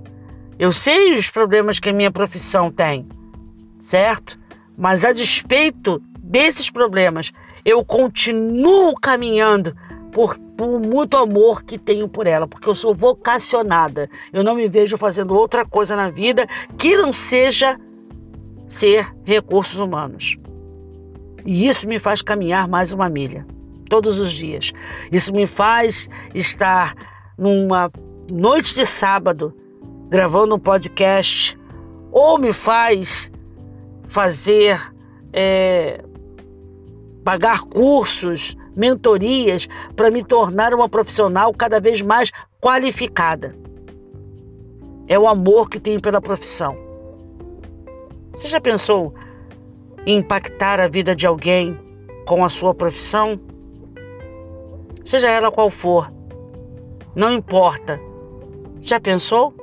[0.62, 3.08] Eu sei os problemas que a minha profissão tem,
[3.80, 4.38] certo?
[4.78, 7.32] Mas a despeito desses problemas,
[7.66, 9.76] eu continuo caminhando
[10.12, 14.08] por, por muito amor que tenho por ela, porque eu sou vocacionada.
[14.32, 16.48] Eu não me vejo fazendo outra coisa na vida
[16.78, 17.76] que não seja
[18.68, 20.38] ser recursos humanos.
[21.44, 23.48] E isso me faz caminhar mais uma milha,
[23.90, 24.72] todos os dias.
[25.12, 26.94] Isso me faz estar
[27.36, 27.92] numa
[28.30, 29.56] noite de sábado
[30.12, 31.58] gravando um podcast,
[32.12, 33.32] ou me faz
[34.10, 34.78] fazer,
[35.32, 36.04] é,
[37.24, 43.56] pagar cursos mentorias para me tornar uma profissional cada vez mais qualificada.
[45.08, 46.76] É o amor que tenho pela profissão.
[48.34, 49.14] Você já pensou
[50.06, 51.80] e impactar a vida de alguém
[52.28, 53.40] com a sua profissão?
[55.06, 56.12] Seja ela qual for,
[57.16, 57.98] não importa.
[58.82, 59.54] Já pensou?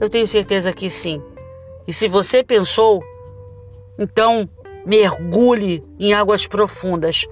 [0.00, 1.22] Eu tenho certeza que sim.
[1.86, 3.02] E se você pensou,
[3.98, 4.48] então
[4.84, 7.26] mergulhe em águas profundas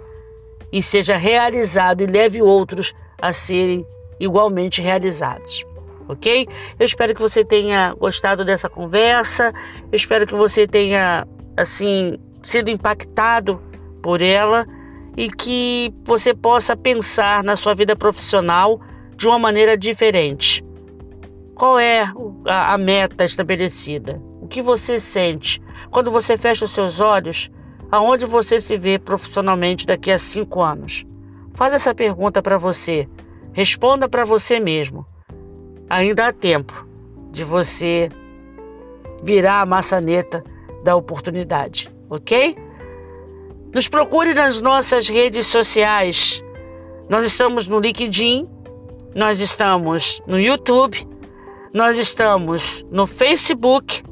[0.72, 3.86] e seja realizado e leve outros a serem
[4.18, 5.64] igualmente realizados.
[6.08, 6.48] Ok?
[6.78, 9.52] Eu espero que você tenha gostado dessa conversa.
[9.90, 11.26] Eu espero que você tenha,
[11.56, 13.60] assim, sido impactado
[14.02, 14.66] por ela
[15.16, 18.80] e que você possa pensar na sua vida profissional
[19.16, 20.65] de uma maneira diferente.
[21.56, 22.12] Qual é
[22.44, 24.20] a meta estabelecida?
[24.42, 27.50] O que você sente quando você fecha os seus olhos?
[27.90, 31.06] Aonde você se vê profissionalmente daqui a cinco anos?
[31.54, 33.08] Faz essa pergunta para você.
[33.54, 35.06] Responda para você mesmo.
[35.88, 36.86] Ainda há tempo
[37.30, 38.10] de você
[39.24, 40.44] virar a maçaneta
[40.84, 42.54] da oportunidade, ok?
[43.72, 46.44] Nos procure nas nossas redes sociais.
[47.08, 48.46] Nós estamos no LinkedIn,
[49.14, 51.08] nós estamos no YouTube,
[51.72, 54.02] nós estamos no Facebook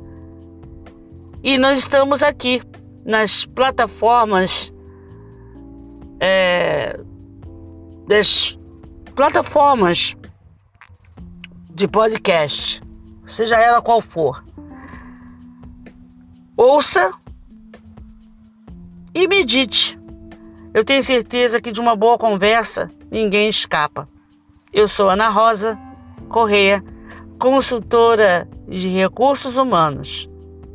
[1.42, 2.62] e nós estamos aqui
[3.04, 4.72] nas plataformas
[6.20, 6.98] é,
[8.06, 8.58] das
[9.14, 10.16] plataformas
[11.70, 12.82] de podcast,
[13.26, 14.44] seja ela qual for.
[16.56, 17.12] Ouça
[19.14, 19.98] e medite.
[20.72, 24.08] Eu tenho certeza que de uma boa conversa ninguém escapa.
[24.72, 25.78] Eu sou Ana Rosa
[26.28, 26.82] Correia,
[27.38, 30.28] consultora de recursos humanos,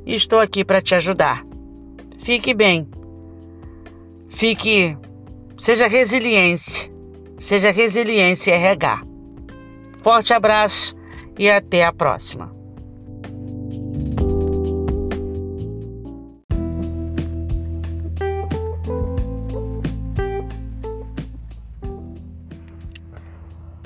[0.06, 1.46] e estou aqui para te ajudar.
[2.18, 2.88] Fique bem.
[4.28, 4.98] Fique,
[5.58, 6.92] seja resiliente,
[7.38, 9.04] seja resiliência RH.
[10.02, 10.96] Forte abraço
[11.38, 12.60] e até a próxima.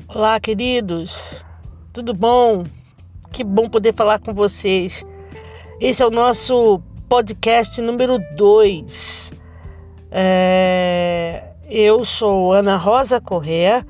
[0.07, 1.43] Olá, queridos,
[1.93, 2.63] tudo bom?
[3.31, 5.05] Que bom poder falar com vocês.
[5.79, 9.31] Esse é o nosso podcast número 2.
[10.11, 11.43] É...
[11.69, 13.85] Eu sou Ana Rosa Correa,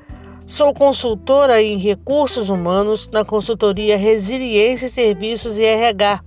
[0.46, 6.20] sou consultora em recursos humanos na consultoria Resiliência Serviços e RH.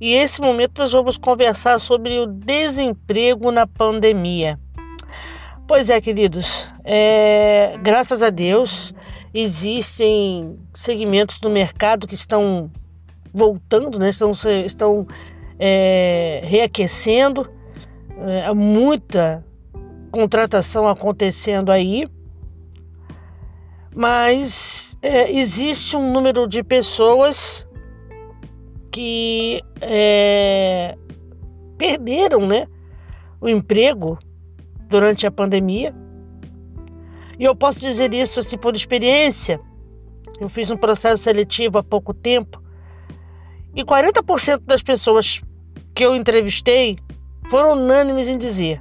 [0.00, 4.58] E esse momento nós vamos conversar sobre o desemprego na pandemia.
[5.68, 7.78] Pois é, queridos, é...
[7.82, 8.94] graças a Deus
[9.34, 12.70] existem segmentos do mercado que estão
[13.32, 14.08] voltando, né?
[14.08, 14.30] estão,
[14.64, 15.06] estão
[15.58, 17.50] é, reaquecendo,
[18.16, 19.44] é, muita
[20.12, 22.06] contratação acontecendo aí,
[23.92, 27.66] mas é, existe um número de pessoas
[28.92, 30.96] que é,
[31.76, 32.68] perderam né,
[33.40, 34.16] o emprego
[34.88, 35.92] durante a pandemia
[37.38, 39.60] e eu posso dizer isso assim por experiência.
[40.40, 42.62] Eu fiz um processo seletivo há pouco tempo
[43.74, 45.42] e 40% das pessoas
[45.94, 46.96] que eu entrevistei
[47.50, 48.80] foram unânimes em dizer: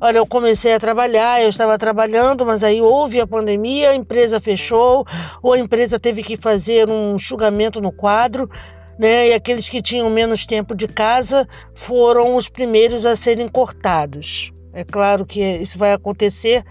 [0.00, 4.40] Olha, eu comecei a trabalhar, eu estava trabalhando, mas aí houve a pandemia, a empresa
[4.40, 5.06] fechou,
[5.42, 8.50] ou a empresa teve que fazer um enxugamento no quadro,
[8.98, 9.28] né?
[9.28, 14.52] E aqueles que tinham menos tempo de casa foram os primeiros a serem cortados.
[14.72, 16.62] É claro que isso vai acontecer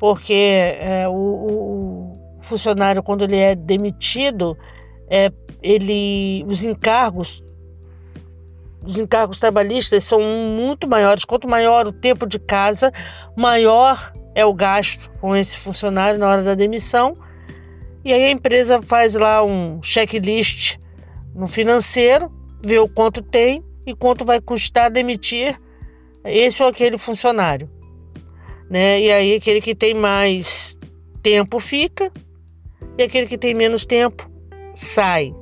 [0.00, 4.56] porque é, o, o, funcionário quando ele é demitido,
[5.10, 5.30] é,
[5.62, 7.44] ele, os encargos,
[8.82, 11.26] os encargos trabalhistas são muito maiores.
[11.26, 12.90] Quanto maior o tempo de casa,
[13.36, 17.14] maior é o gasto com esse funcionário na hora da demissão.
[18.02, 20.78] E aí a empresa faz lá um checklist
[21.34, 22.32] no financeiro,
[22.64, 25.60] vê o quanto tem e quanto vai custar demitir
[26.24, 27.68] esse ou aquele funcionário
[28.70, 29.00] né?
[29.00, 30.78] E aí aquele que tem mais
[31.22, 32.12] tempo fica
[32.96, 34.30] e aquele que tem menos tempo
[34.74, 35.34] sai.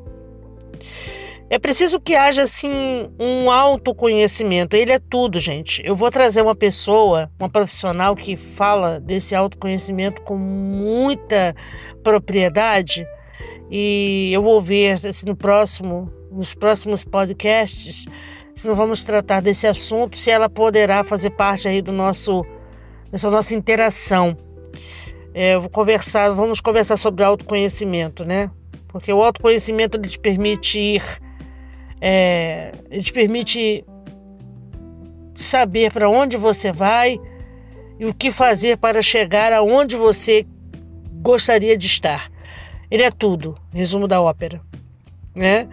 [1.51, 2.71] É preciso que haja assim
[3.19, 4.77] um autoconhecimento.
[4.77, 5.83] Ele é tudo, gente.
[5.85, 11.55] Eu vou trazer uma pessoa, uma profissional que fala desse autoconhecimento com muita
[12.03, 13.07] propriedade
[13.71, 18.05] e eu vou ver se no próximo, nos próximos podcasts,
[18.55, 22.45] se não vamos tratar desse assunto, se ela poderá fazer parte aí do nosso
[23.11, 24.37] nessa nossa interação.
[25.35, 28.51] É, vou conversar, vamos conversar sobre autoconhecimento, né?
[28.89, 31.03] Porque o autoconhecimento ele te permite ir,
[32.01, 33.85] é, ele te permite
[35.35, 37.19] saber para onde você vai
[37.99, 40.47] e o que fazer para chegar aonde você
[41.23, 42.31] gostaria de estar.
[42.91, 44.61] Ele é tudo, resumo da ópera,
[45.37, 45.69] né?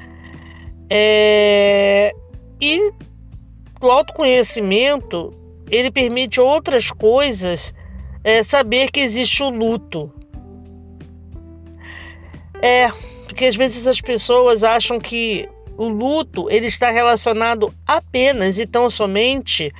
[0.89, 2.13] É,
[2.61, 2.91] e
[3.81, 5.33] o autoconhecimento
[5.69, 7.73] ele permite outras coisas
[8.23, 10.11] é, saber que existe o luto.
[12.61, 12.89] É,
[13.25, 15.47] porque às vezes as pessoas acham que
[15.77, 19.71] o luto ele está relacionado apenas e tão somente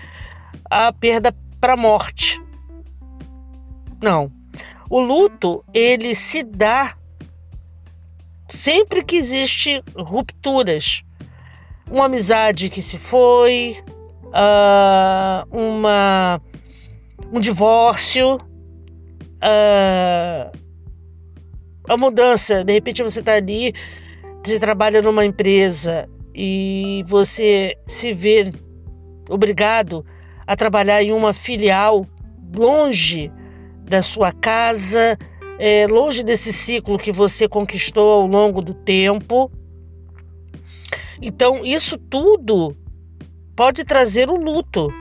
[0.69, 2.41] à perda para a morte.
[4.01, 4.31] Não.
[4.89, 6.95] O luto ele se dá
[8.49, 11.03] sempre que existe rupturas.
[11.89, 13.83] Uma amizade que se foi,
[14.35, 16.41] uh, uma,
[17.31, 20.51] um divórcio, uh,
[21.87, 22.63] a mudança.
[22.63, 23.73] De repente você está ali,
[24.43, 28.51] você trabalha numa empresa e você se vê
[29.29, 30.05] obrigado
[30.45, 32.05] a trabalhar em uma filial
[32.55, 33.31] longe
[33.83, 35.17] da sua casa,
[35.57, 39.49] é, longe desse ciclo que você conquistou ao longo do tempo.
[41.21, 42.75] Então, isso tudo
[43.55, 44.91] pode trazer o luto.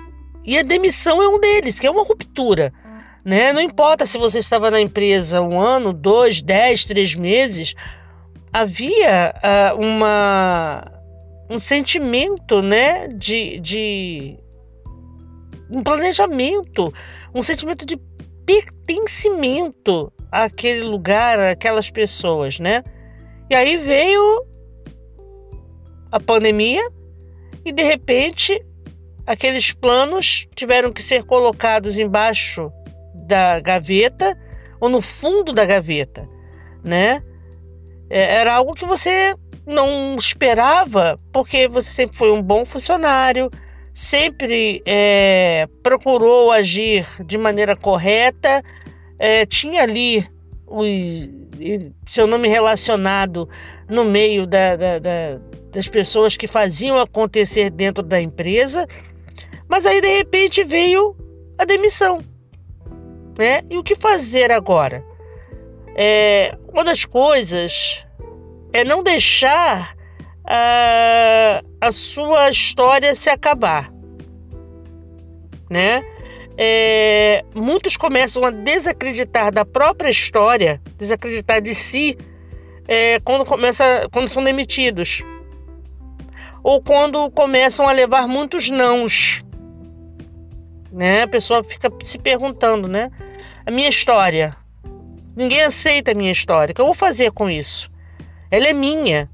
[0.45, 2.73] E a demissão é um deles, que é uma ruptura.
[3.25, 3.53] Né?
[3.53, 7.75] Não importa se você estava na empresa um ano, dois, dez, três meses,
[8.53, 10.85] havia uh, uma,
[11.51, 14.39] um sentimento né, de, de
[15.71, 16.93] um planejamento,
[17.35, 17.99] um sentimento de
[18.45, 22.85] pertencimento àquele lugar, àquelas pessoas, né?
[23.51, 24.45] E aí veio
[26.13, 26.87] a pandemia
[27.65, 28.65] e de repente
[29.27, 32.71] aqueles planos tiveram que ser colocados embaixo
[33.15, 34.39] da gaveta
[34.81, 36.29] ou no fundo da gaveta,
[36.83, 37.23] né?
[38.11, 39.35] É, era algo que você
[39.67, 43.51] não esperava, porque você sempre foi um bom funcionário,
[43.95, 48.63] sempre é, procurou agir de maneira correta,
[49.19, 50.27] é, tinha ali
[50.67, 50.83] o
[52.07, 53.49] seu nome relacionado
[53.89, 55.41] no meio da, da, da,
[55.71, 58.87] das pessoas que faziam acontecer dentro da empresa,
[59.69, 61.17] mas aí de repente veio
[61.59, 62.23] a demissão.
[63.39, 63.63] Né?
[63.69, 65.05] E o que fazer agora?
[65.97, 68.05] É, uma das coisas
[68.73, 69.95] é não deixar
[70.45, 73.93] a, a sua história se acabar,
[75.71, 76.03] né?
[76.57, 82.17] É, muitos começam a desacreditar da própria história, desacreditar de si
[82.87, 85.23] é, quando começa, quando são demitidos
[86.63, 89.45] ou quando começam a levar muitos nãos,
[90.91, 91.23] né?
[91.23, 93.11] A pessoa fica se perguntando, né?
[93.67, 94.57] A minha história,
[95.37, 96.73] ninguém aceita a minha história.
[96.73, 97.91] O que eu vou fazer com isso?
[98.51, 99.29] Ela é minha,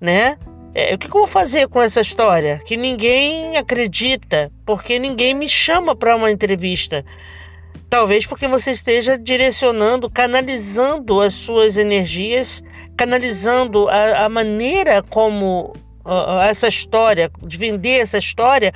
[0.00, 0.38] né?
[0.78, 2.58] É, o que eu vou fazer com essa história?
[2.58, 7.02] Que ninguém acredita, porque ninguém me chama para uma entrevista.
[7.88, 12.62] Talvez porque você esteja direcionando, canalizando as suas energias,
[12.94, 15.72] canalizando a, a maneira como
[16.04, 18.74] uh, essa história, de vender essa história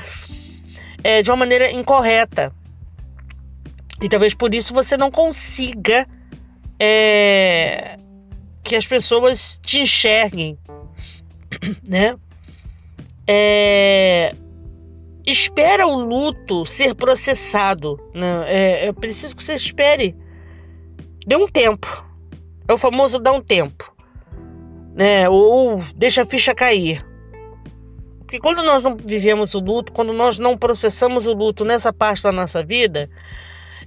[1.04, 2.50] é, de uma maneira incorreta.
[4.00, 6.06] E talvez por isso você não consiga
[6.78, 7.98] é,
[8.64, 10.56] que as pessoas te enxerguem
[11.88, 12.16] né?
[13.27, 14.35] É,
[15.27, 17.99] espera o luto ser processado.
[18.14, 18.44] Né?
[18.46, 20.16] É, é preciso que você espere.
[21.27, 22.05] Dê um tempo.
[22.66, 23.94] É o famoso dá um tempo.
[24.94, 25.29] Né?
[25.29, 27.05] Ou, ou deixa a ficha cair.
[28.20, 32.23] Porque quando nós não vivemos o luto, quando nós não processamos o luto nessa parte
[32.23, 33.11] da nossa vida,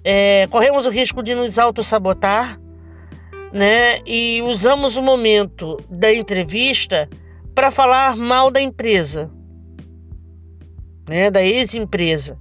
[0.04, 2.60] é, corremos o risco de nos auto-sabotar,
[3.54, 4.00] né?
[4.06, 7.08] E usamos o momento da entrevista
[7.54, 9.32] para falar mal da empresa,
[11.08, 12.38] né, da ex-empresa.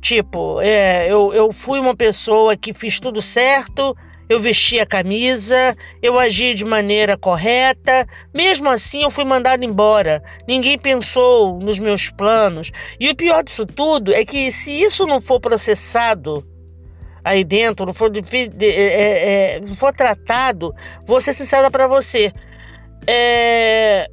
[0.00, 3.94] Tipo, é, eu, eu fui uma pessoa que fiz tudo certo,
[4.30, 10.22] eu vesti a camisa, eu agi de maneira correta, mesmo assim eu fui mandado embora.
[10.48, 12.70] Ninguém pensou nos meus planos.
[12.98, 16.46] E o pior disso tudo é que se isso não for processado
[17.22, 18.10] aí dentro, não for,
[18.62, 20.72] é, é, não for tratado,
[21.04, 22.32] vou ser sincera para você
[23.12, 24.08] é,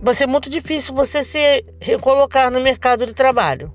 [0.00, 3.74] vai ser muito difícil você se recolocar no mercado de trabalho.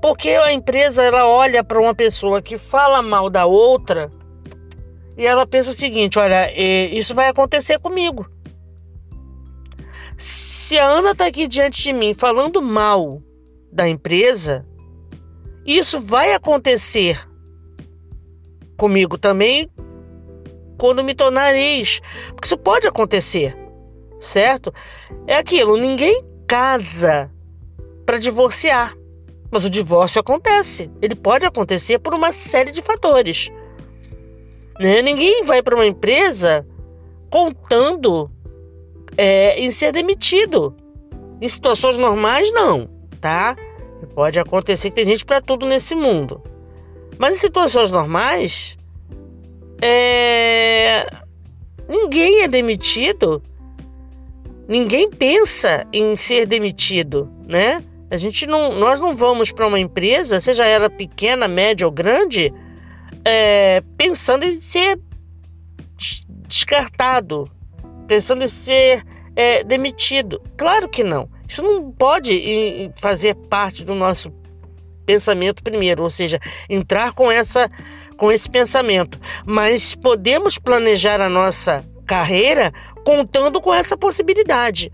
[0.00, 4.10] Porque a empresa ela olha para uma pessoa que fala mal da outra
[5.14, 8.26] e ela pensa o seguinte: olha, é, isso vai acontecer comigo.
[10.16, 13.20] Se a Ana está aqui diante de mim falando mal
[13.70, 14.66] da empresa,
[15.66, 17.28] isso vai acontecer
[18.78, 19.68] comigo também
[20.80, 22.00] quando me tornar ex.
[22.28, 23.54] Porque isso pode acontecer,
[24.18, 24.72] certo?
[25.26, 27.30] É aquilo, ninguém casa
[28.06, 28.96] para divorciar.
[29.50, 30.90] Mas o divórcio acontece.
[31.02, 33.50] Ele pode acontecer por uma série de fatores.
[34.78, 35.02] Né?
[35.02, 36.66] Ninguém vai para uma empresa
[37.28, 38.30] contando
[39.18, 40.74] é, em ser demitido.
[41.42, 42.88] Em situações normais, não,
[43.20, 43.56] tá?
[44.14, 46.42] Pode acontecer que tem gente para tudo nesse mundo.
[47.18, 48.78] Mas em situações normais,
[49.82, 51.06] é...
[51.88, 53.42] ninguém é demitido.
[54.68, 57.82] Ninguém pensa em ser demitido, né?
[58.10, 62.52] A gente não, nós não vamos para uma empresa, seja ela pequena, média ou grande,
[63.24, 65.00] é, pensando em ser
[66.46, 67.48] descartado,
[68.08, 69.04] pensando em ser
[69.36, 70.42] é, demitido.
[70.56, 71.28] Claro que não.
[71.48, 74.32] Isso não pode fazer parte do nosso
[75.06, 77.68] pensamento primeiro, ou seja, entrar com essa
[78.20, 79.18] com esse pensamento.
[79.46, 82.70] Mas podemos planejar a nossa carreira
[83.02, 84.92] contando com essa possibilidade.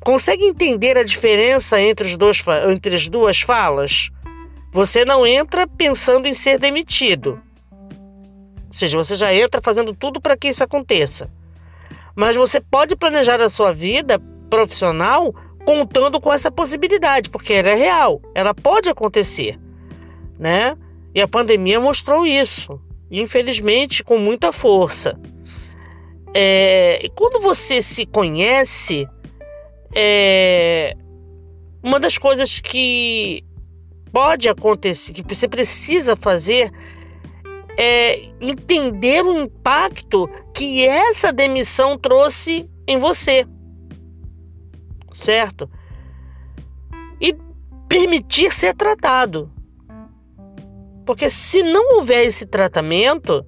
[0.00, 4.08] Consegue entender a diferença entre, os dois, entre as duas falas?
[4.72, 7.38] Você não entra pensando em ser demitido.
[7.70, 11.28] Ou seja, você já entra fazendo tudo para que isso aconteça.
[12.16, 14.18] Mas você pode planejar a sua vida
[14.48, 15.34] profissional
[15.66, 19.60] contando com essa possibilidade, porque ela é real, ela pode acontecer,
[20.38, 20.76] né?
[21.14, 25.18] E a pandemia mostrou isso, infelizmente com muita força.
[26.34, 29.06] É, e quando você se conhece,
[29.94, 30.96] é,
[31.82, 33.44] uma das coisas que
[34.10, 36.70] pode acontecer, que você precisa fazer,
[37.76, 43.46] é entender o impacto que essa demissão trouxe em você
[45.12, 45.70] certo?
[47.20, 47.36] E
[47.88, 49.50] permitir ser tratado.
[51.04, 53.44] Porque se não houver esse tratamento,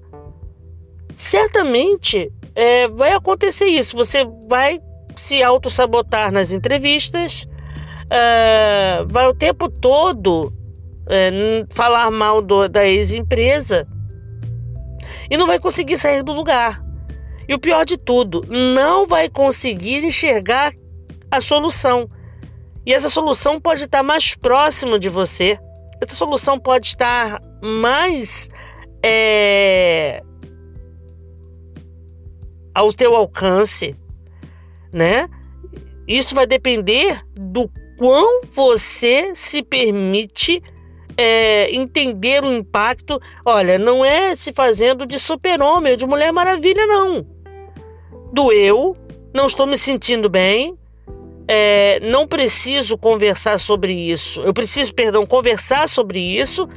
[1.13, 3.97] certamente é, vai acontecer isso.
[3.97, 4.81] Você vai
[5.17, 7.47] se auto-sabotar nas entrevistas,
[8.11, 10.53] é, vai o tempo todo
[11.09, 13.87] é, falar mal do, da ex-empresa
[15.31, 16.83] e não vai conseguir sair do lugar.
[17.49, 20.73] E o pior de tudo, não vai conseguir enxergar
[21.31, 22.09] a solução.
[22.87, 25.59] E essa solução pode estar mais próximo de você.
[26.05, 28.51] Essa solução pode estar mais
[29.03, 30.23] é,
[32.75, 33.97] ao teu alcance,
[34.93, 35.31] né?
[36.07, 40.63] Isso vai depender do quão você se permite
[41.17, 43.19] é, entender o impacto.
[43.43, 47.27] Olha, não é se fazendo de super-homem ou de Mulher Maravilha, não.
[48.31, 48.95] Doeu,
[49.33, 50.77] não estou me sentindo bem,
[51.47, 54.41] é, não preciso conversar sobre isso.
[54.41, 56.69] Eu preciso, perdão, conversar sobre isso.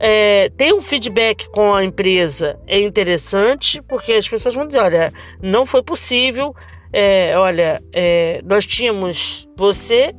[0.00, 5.12] É, ter um feedback com a empresa é interessante, porque as pessoas vão dizer: olha,
[5.42, 6.54] não foi possível.
[6.92, 10.14] É, olha, é, nós tínhamos você,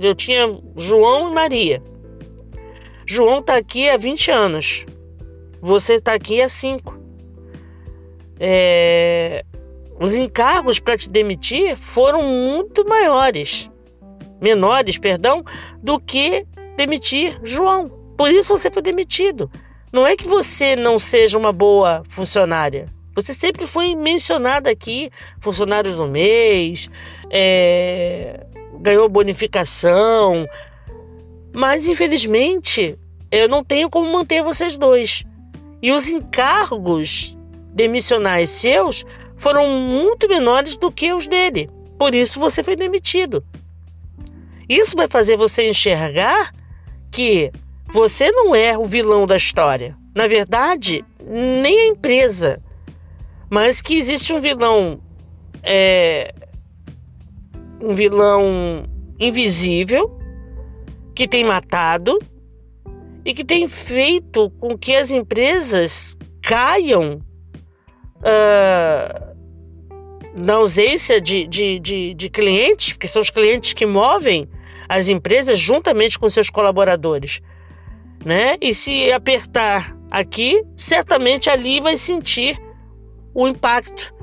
[0.00, 1.82] eu tinha João e Maria.
[3.06, 4.86] João está aqui há 20 anos,
[5.60, 7.00] você está aqui há 5.
[8.40, 9.44] É,
[10.02, 13.70] os encargos para te demitir foram muito maiores,
[14.40, 15.44] menores, perdão,
[15.80, 16.44] do que
[16.76, 17.88] demitir João.
[18.16, 19.48] Por isso você foi demitido.
[19.92, 22.86] Não é que você não seja uma boa funcionária.
[23.14, 26.90] Você sempre foi mencionada aqui, funcionários do mês,
[27.30, 28.44] é,
[28.80, 30.48] ganhou bonificação,
[31.54, 32.98] mas infelizmente
[33.30, 35.24] eu não tenho como manter vocês dois.
[35.80, 37.38] E os encargos
[37.72, 39.04] demissionais seus
[39.42, 41.68] foram muito menores do que os dele.
[41.98, 43.44] Por isso você foi demitido.
[44.68, 46.54] Isso vai fazer você enxergar
[47.10, 47.50] que
[47.92, 49.98] você não é o vilão da história.
[50.14, 52.62] Na verdade, nem a empresa,
[53.50, 55.00] mas que existe um vilão,
[55.60, 56.32] é,
[57.80, 58.84] um vilão
[59.18, 60.20] invisível
[61.16, 62.16] que tem matado
[63.24, 67.20] e que tem feito com que as empresas caiam
[68.18, 69.31] uh,
[70.34, 74.48] na ausência de, de, de, de clientes, que são os clientes que movem
[74.88, 77.40] as empresas juntamente com seus colaboradores.
[78.24, 78.56] Né?
[78.60, 82.58] E se apertar aqui, certamente ali vai sentir
[83.34, 84.14] o impacto.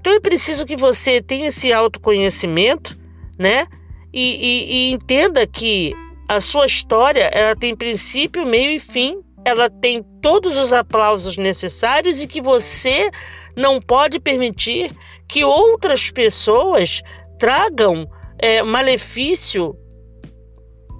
[0.00, 2.96] Então é preciso que você tenha esse autoconhecimento,
[3.38, 3.66] né?
[4.12, 5.92] E, e, e, entenda que
[6.28, 9.20] a sua história ela tem princípio, meio e fim.
[9.44, 13.10] Ela tem todos os aplausos necessários e que você
[13.56, 14.92] não pode permitir
[15.28, 17.02] que outras pessoas
[17.38, 18.08] tragam
[18.38, 19.76] é, malefício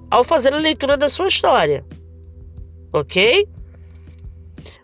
[0.09, 1.83] ao fazer a leitura da sua história.
[2.93, 3.47] Ok?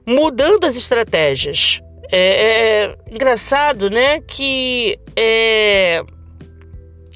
[0.06, 1.82] Mudando as estratégias.
[2.12, 4.22] É, é engraçado, né?
[4.22, 6.04] Que é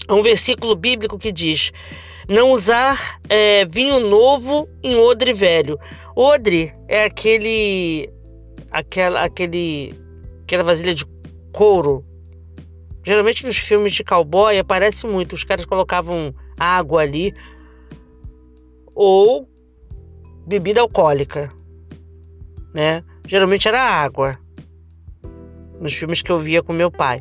[0.10, 1.72] um versículo bíblico que diz:
[2.28, 5.80] não usar é, vinho novo em odre velho.
[6.16, 8.10] Odre é aquele,
[8.72, 9.94] aquela, aquele,
[10.44, 11.06] aquela vasilha de
[11.54, 12.04] couro
[13.10, 17.34] Geralmente nos filmes de cowboy aparece muito, os caras colocavam água ali
[18.94, 19.50] ou
[20.46, 21.52] bebida alcoólica,
[22.72, 23.04] né?
[23.26, 24.38] Geralmente era água.
[25.82, 27.20] Nos filmes que eu via com meu pai.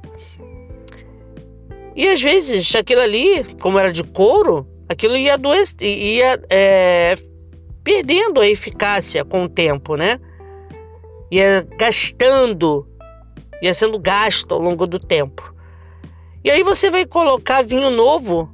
[1.96, 7.14] E às vezes aquilo ali, como era de couro, aquilo ia, adoecer, ia é,
[7.82, 10.20] perdendo a eficácia com o tempo, né?
[11.30, 12.86] Ia gastando,
[13.62, 15.56] ia sendo gasto ao longo do tempo.
[16.44, 18.50] E aí você vai colocar vinho novo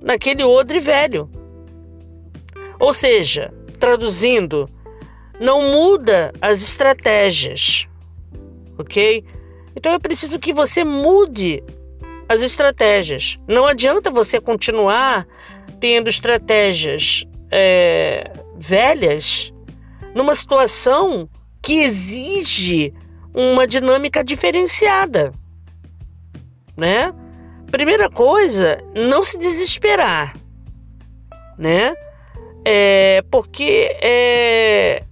[0.00, 1.30] naquele odre velho.
[2.78, 4.68] Ou seja, traduzindo,
[5.40, 7.86] não muda as estratégias,
[8.78, 9.24] ok?
[9.74, 11.62] Então é preciso que você mude
[12.28, 13.38] as estratégias.
[13.46, 15.26] Não adianta você continuar
[15.78, 19.52] tendo estratégias é, velhas
[20.14, 21.28] numa situação
[21.62, 22.94] que exige
[23.34, 25.32] uma dinâmica diferenciada,
[26.76, 27.12] né?
[27.76, 30.34] Primeira coisa, não se desesperar,
[31.58, 31.94] né?
[32.64, 35.04] É, porque é,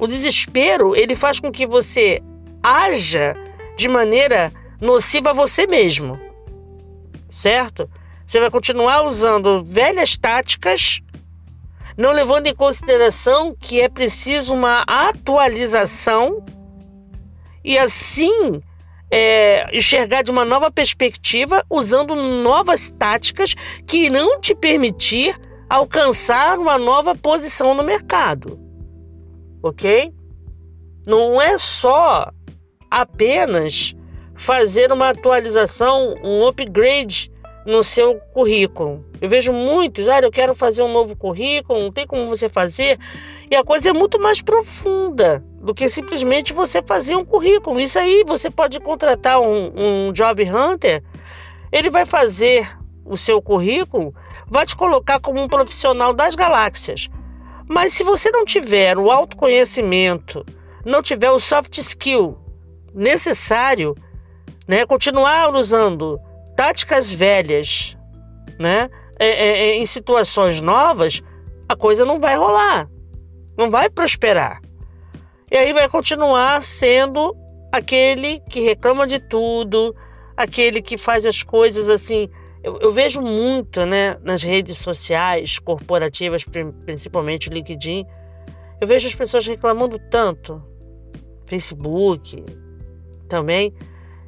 [0.00, 2.20] o desespero ele faz com que você
[2.60, 3.36] haja
[3.76, 6.18] de maneira nociva a você mesmo,
[7.28, 7.88] certo?
[8.26, 11.02] Você vai continuar usando velhas táticas,
[11.96, 16.44] não levando em consideração que é preciso uma atualização
[17.64, 18.60] e assim
[19.14, 23.54] é, enxergar de uma nova perspectiva, usando novas táticas
[23.86, 25.38] que irão te permitir
[25.68, 28.58] alcançar uma nova posição no mercado.
[29.62, 30.10] Ok?
[31.06, 32.30] Não é só
[32.90, 33.94] apenas
[34.34, 37.30] fazer uma atualização, um upgrade
[37.66, 39.04] no seu currículo.
[39.20, 42.98] Eu vejo muitos, ah, eu quero fazer um novo currículo, não tem como você fazer.
[43.50, 47.80] E a coisa é muito mais profunda do que simplesmente você fazer um currículo.
[47.80, 49.72] Isso aí você pode contratar um,
[50.08, 51.02] um job hunter,
[51.70, 52.68] ele vai fazer
[53.04, 54.14] o seu currículo
[54.52, 57.08] vai te colocar como um profissional das galáxias.
[57.66, 60.44] Mas se você não tiver o autoconhecimento,
[60.84, 62.38] não tiver o soft skill
[62.94, 63.96] necessário,
[64.68, 66.20] né, continuar usando
[66.54, 67.96] táticas velhas,
[68.58, 71.22] né, é, é, é, em situações novas,
[71.66, 72.90] a coisa não vai rolar,
[73.56, 74.60] não vai prosperar.
[75.52, 77.36] E aí vai continuar sendo
[77.70, 79.94] aquele que reclama de tudo,
[80.34, 82.28] aquele que faz as coisas assim
[82.62, 86.46] eu, eu, vejo muito né, nas redes sociais corporativas,
[86.86, 88.06] principalmente o LinkedIn,
[88.80, 90.62] eu vejo as pessoas reclamando tanto,
[91.46, 92.44] Facebook
[93.28, 93.74] também,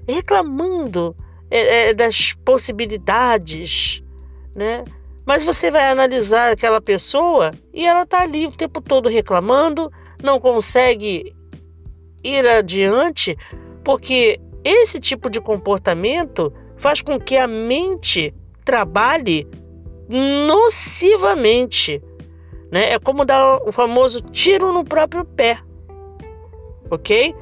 [0.08, 1.16] reclamando
[1.48, 4.02] é, é, das possibilidades,
[4.54, 4.84] né?
[5.24, 9.90] Mas você vai analisar aquela pessoa e ela está ali o tempo todo reclamando,
[10.24, 11.36] não consegue
[12.24, 13.36] ir adiante,
[13.84, 19.46] porque esse tipo de comportamento faz com que a mente trabalhe
[20.08, 22.02] nocivamente.
[22.72, 22.94] Né?
[22.94, 25.58] É como dar o famoso tiro no próprio pé.
[26.90, 27.34] Ok?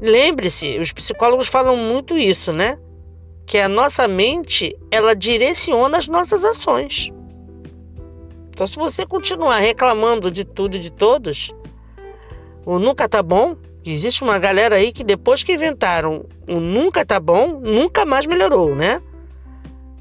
[0.00, 2.78] Lembre-se, os psicólogos falam muito isso, né?
[3.46, 7.10] Que a nossa mente ela direciona as nossas ações.
[8.50, 11.54] Então, se você continuar reclamando de tudo e de todos,
[12.66, 13.56] o nunca tá bom,
[13.90, 18.74] Existe uma galera aí que depois que inventaram o nunca tá bom, nunca mais melhorou,
[18.74, 19.00] né?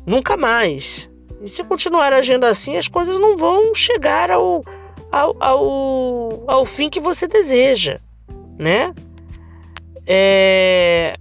[0.08, 1.08] Nunca mais.
[1.40, 4.66] E se continuar agindo assim, as coisas não vão chegar ao,
[5.12, 8.00] ao, ao, ao fim que você deseja,
[8.58, 8.92] né?
[10.08, 11.16] É...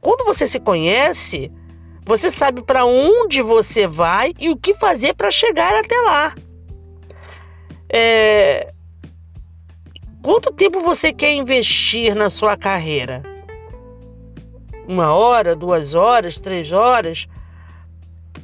[0.00, 1.52] Quando você se conhece,
[2.04, 6.34] você sabe para onde você vai e o que fazer para chegar até lá.
[7.88, 8.72] É...
[10.28, 13.22] Quanto tempo você quer investir na sua carreira?
[14.86, 17.26] Uma hora, duas horas, três horas?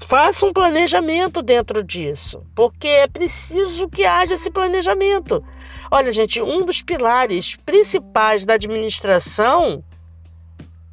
[0.09, 5.45] Faça um planejamento dentro disso, porque é preciso que haja esse planejamento.
[5.91, 9.85] Olha, gente, um dos pilares principais da administração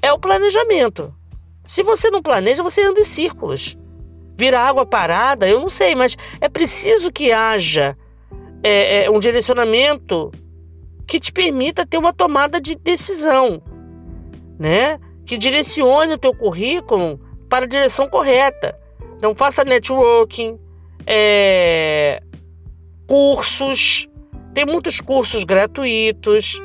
[0.01, 1.15] é o planejamento.
[1.65, 3.77] Se você não planeja, você anda em círculos.
[4.37, 7.97] Vira água parada, eu não sei, mas é preciso que haja
[8.61, 10.33] é, é, um direcionamento
[11.11, 13.61] que te permita ter uma tomada de decisão,
[14.57, 14.97] né?
[15.25, 18.79] Que direcione o teu currículo para a direção correta.
[19.17, 20.57] Então faça networking,
[21.05, 22.23] é,
[23.05, 24.07] cursos,
[24.53, 26.61] tem muitos cursos gratuitos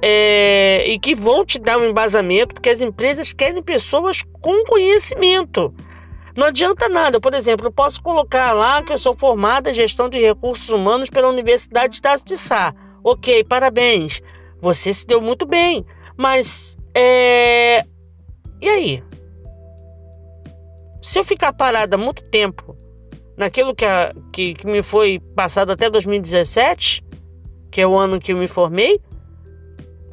[0.00, 5.74] é, e que vão te dar um embasamento, porque as empresas querem pessoas com conhecimento.
[6.36, 10.08] Não adianta nada, por exemplo, eu posso colocar lá que eu sou formada em gestão
[10.08, 12.72] de recursos humanos pela Universidade de Sá.
[13.02, 14.22] Ok, parabéns.
[14.60, 15.84] Você se deu muito bem.
[16.16, 17.84] Mas é,
[18.60, 19.04] E aí?
[21.02, 22.76] Se eu ficar parada muito tempo
[23.36, 27.02] naquilo que, a, que, que me foi passado até 2017,
[27.70, 29.00] que é o ano que eu me formei,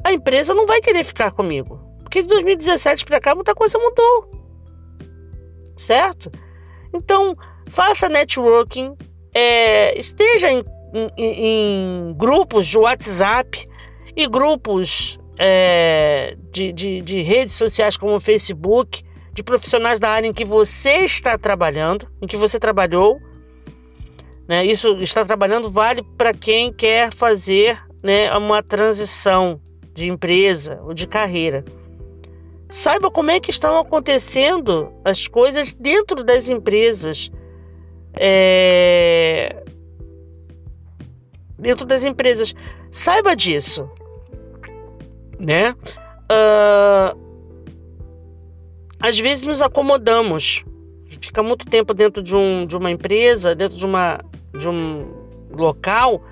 [0.02, 1.78] a empresa não vai querer ficar comigo.
[1.98, 4.30] Porque de 2017 para cá muita coisa mudou.
[5.76, 6.30] Certo?
[6.94, 7.36] Então,
[7.66, 8.96] faça networking,
[9.34, 13.68] é, esteja em, em, em, grupos de WhatsApp
[14.16, 20.26] e grupos é, de, de, de redes sociais como o Facebook, de profissionais da área
[20.26, 23.20] em que você está trabalhando, em que você trabalhou.
[24.48, 24.64] Né?
[24.64, 29.60] Isso está trabalhando vale para quem quer fazer né, uma transição
[29.94, 31.64] de empresa ou de carreira.
[32.70, 37.30] Saiba como é que estão acontecendo as coisas dentro das empresas.
[38.18, 39.62] É...
[41.58, 42.54] Dentro das empresas.
[42.90, 43.90] Saiba disso.
[45.38, 45.72] Né?
[46.30, 47.28] Uh...
[49.00, 50.64] Às vezes nos acomodamos.
[51.20, 54.20] Fica muito tempo dentro de, um, de uma empresa, dentro de, uma,
[54.56, 55.06] de um
[55.50, 56.22] local,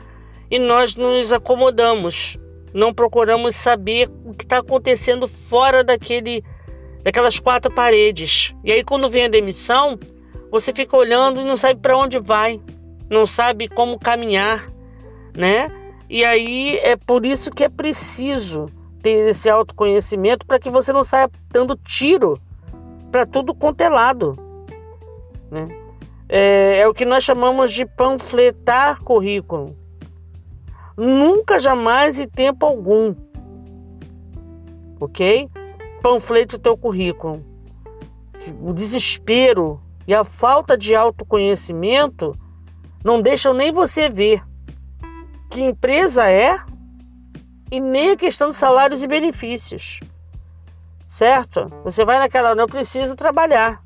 [0.51, 2.39] e nós nos acomodamos
[2.77, 6.45] não procuramos saber o que está acontecendo fora daquele,
[7.03, 8.55] daquelas quatro paredes.
[8.63, 9.99] E aí, quando vem a demissão,
[10.51, 12.61] você fica olhando e não sabe para onde vai,
[13.09, 14.71] não sabe como caminhar,
[15.37, 15.71] né?
[16.09, 18.67] E aí é por isso que é preciso
[19.03, 22.41] ter esse autoconhecimento para que você não saia dando tiro
[23.13, 24.37] para tudo quanto é lado,
[25.51, 25.69] né?
[26.29, 29.77] É, é o que nós chamamos de panfletar currículo.
[30.97, 33.15] Nunca, jamais e tempo algum.
[34.99, 35.49] Ok?
[36.03, 37.39] Panflete o teu currículo.
[38.61, 42.37] O desespero e a falta de autoconhecimento
[43.05, 44.43] não deixam nem você ver
[45.57, 46.55] que empresa é
[47.73, 50.01] e nem a questão de salários e benefícios.
[51.09, 51.73] Certo?
[51.83, 53.83] Você vai naquela, não preciso trabalhar.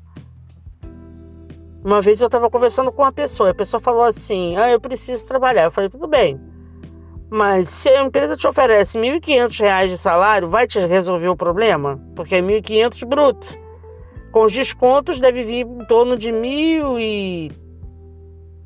[1.81, 5.25] Uma vez eu estava conversando com uma pessoa, a pessoa falou assim: "Ah, eu preciso
[5.25, 5.63] trabalhar".
[5.63, 6.37] Eu falei: "Tudo bem".
[7.29, 11.97] Mas se a empresa te oferece R$ 1.500 de salário, vai te resolver o problema?
[12.17, 13.47] Porque é 1.500 bruto.
[14.33, 17.60] Com os descontos deve vir em torno de 1.000 e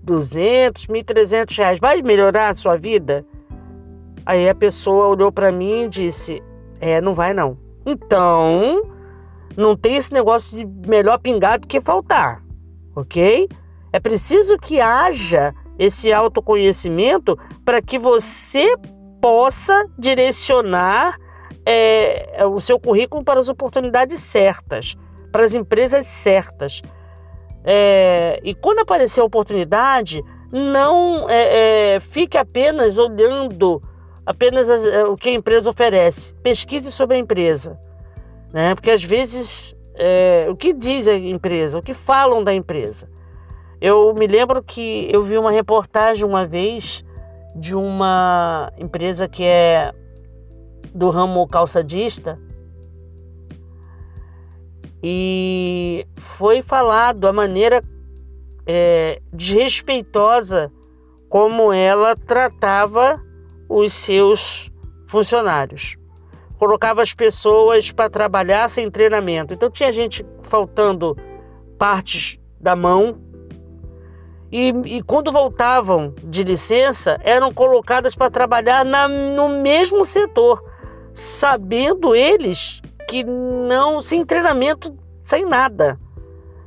[0.06, 3.26] 200, 1.300 reais, vai melhorar a sua vida?
[4.26, 6.41] Aí a pessoa olhou para mim e disse:
[6.80, 7.58] É, não vai não.
[7.86, 8.84] Então,
[9.58, 12.43] não tem esse negócio de melhor pingar do que faltar,
[12.95, 13.47] ok?
[13.91, 18.76] É preciso que haja esse autoconhecimento para que você
[19.22, 21.18] possa direcionar
[21.66, 24.95] é, o seu currículo para as oportunidades certas,
[25.32, 26.82] para as empresas certas,
[27.66, 33.82] é, e quando aparecer a oportunidade, não é, é fique apenas olhando
[34.26, 36.34] apenas é, o que a empresa oferece.
[36.36, 37.80] Pesquise sobre a empresa,
[38.53, 38.76] né?
[38.76, 43.09] porque às vezes é, o que diz a empresa, o que falam da empresa.
[43.82, 47.03] Eu me lembro que eu vi uma reportagem uma vez
[47.55, 49.93] de uma empresa que é
[50.93, 52.39] do ramo calçadista
[55.08, 57.84] e foi falado a maneira
[58.66, 60.72] é, desrespeitosa
[61.30, 63.22] como ela tratava
[63.70, 64.72] os seus
[65.06, 65.95] funcionários.
[66.58, 69.53] Colocava as pessoas para trabalhar sem treinamento.
[69.53, 71.16] Então tinha gente faltando
[71.78, 73.22] partes da mão,
[74.51, 80.64] e, e quando voltavam de licença, eram colocadas para trabalhar na, no mesmo setor,
[81.14, 85.99] sabendo eles que não, sem treinamento, sem nada.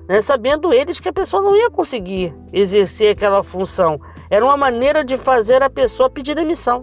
[0.09, 0.21] Né?
[0.21, 4.01] Sabendo eles que a pessoa não ia conseguir exercer aquela função.
[4.31, 6.83] Era uma maneira de fazer a pessoa pedir demissão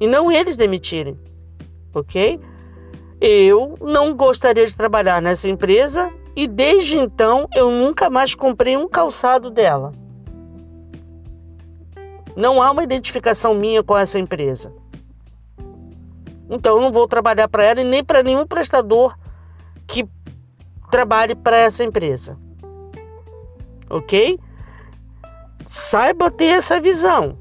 [0.00, 1.18] e não eles demitirem,
[1.92, 2.40] ok?
[3.20, 8.88] Eu não gostaria de trabalhar nessa empresa e desde então eu nunca mais comprei um
[8.88, 9.92] calçado dela.
[12.36, 14.72] Não há uma identificação minha com essa empresa.
[16.48, 19.16] Então eu não vou trabalhar para ela e nem para nenhum prestador
[19.86, 20.06] que
[20.90, 22.38] trabalhe para essa empresa.
[23.90, 24.38] Ok?
[25.66, 27.36] Saiba ter essa visão.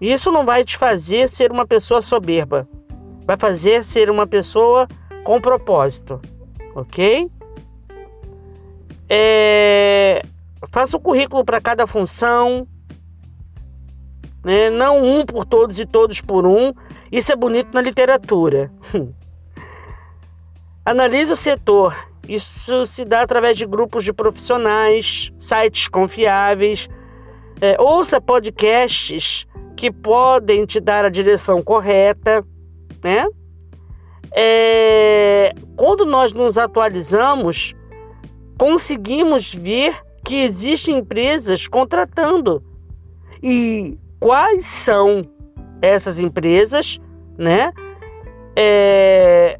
[0.00, 2.68] Isso não vai te fazer ser uma pessoa soberba.
[3.24, 4.88] Vai fazer ser uma pessoa
[5.24, 6.20] com propósito.
[6.74, 7.30] Ok?
[9.08, 10.22] É,
[10.70, 12.66] faça o um currículo para cada função,
[14.48, 14.70] né?
[14.70, 16.72] não um por todos e todos por um.
[17.10, 18.70] Isso é bonito na literatura.
[20.84, 21.94] Analise o setor.
[22.26, 26.88] Isso se dá através de grupos de profissionais, sites confiáveis.
[27.60, 29.46] É, ouça podcasts
[29.76, 32.44] que podem te dar a direção correta,
[33.02, 33.26] né?
[34.32, 37.74] é, quando nós nos atualizamos,
[38.58, 42.62] conseguimos ver que existem empresas contratando.
[43.42, 45.22] E quais são
[45.80, 46.98] essas empresas,
[47.36, 47.72] né?
[48.56, 49.58] É,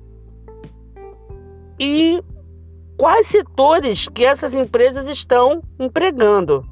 [1.78, 2.22] e
[2.96, 6.64] quais setores que essas empresas estão empregando.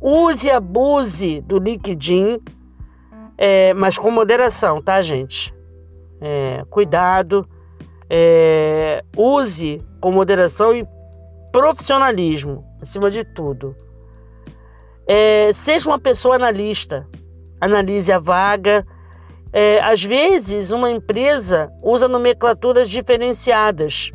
[0.00, 2.38] Use e abuse do LinkedIn,
[3.36, 5.52] é, mas com moderação, tá, gente?
[6.20, 7.48] É, cuidado,
[8.10, 10.86] é, use com moderação e
[11.50, 13.74] profissionalismo, acima de tudo.
[15.08, 17.08] É, seja uma pessoa analista,
[17.58, 18.86] analise a vaga.
[19.50, 24.12] É, às vezes, uma empresa usa nomenclaturas diferenciadas.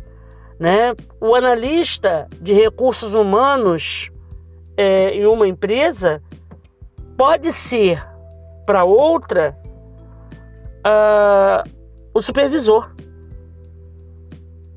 [0.59, 0.93] Né?
[1.19, 4.11] O analista de recursos humanos
[4.77, 6.21] é, em uma empresa
[7.17, 8.05] pode ser
[8.65, 9.57] para outra
[10.85, 11.69] uh,
[12.13, 12.93] o supervisor.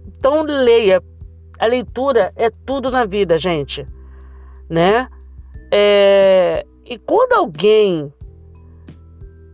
[0.06, 1.02] Então leia.
[1.58, 3.86] A leitura é tudo na vida, gente,
[4.68, 5.08] né?
[5.78, 8.10] É, e quando alguém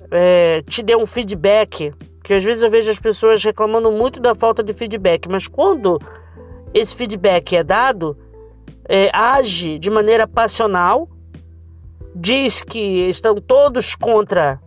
[0.08, 1.92] é, te deu um feedback,
[2.22, 5.98] que às vezes eu vejo as pessoas reclamando muito da falta de feedback, mas quando
[6.72, 8.16] esse feedback é dado,
[8.88, 11.08] é, age de maneira passional,
[12.14, 14.60] diz que estão todos contra,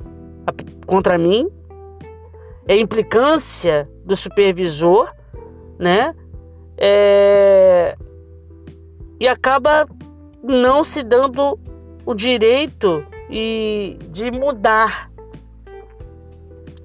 [0.85, 1.49] contra mim,
[2.67, 5.09] é implicância do supervisor,
[5.79, 6.13] né?
[6.77, 7.95] É,
[9.21, 9.87] e acaba
[10.47, 11.59] não se dando
[12.05, 15.09] o direito e de mudar,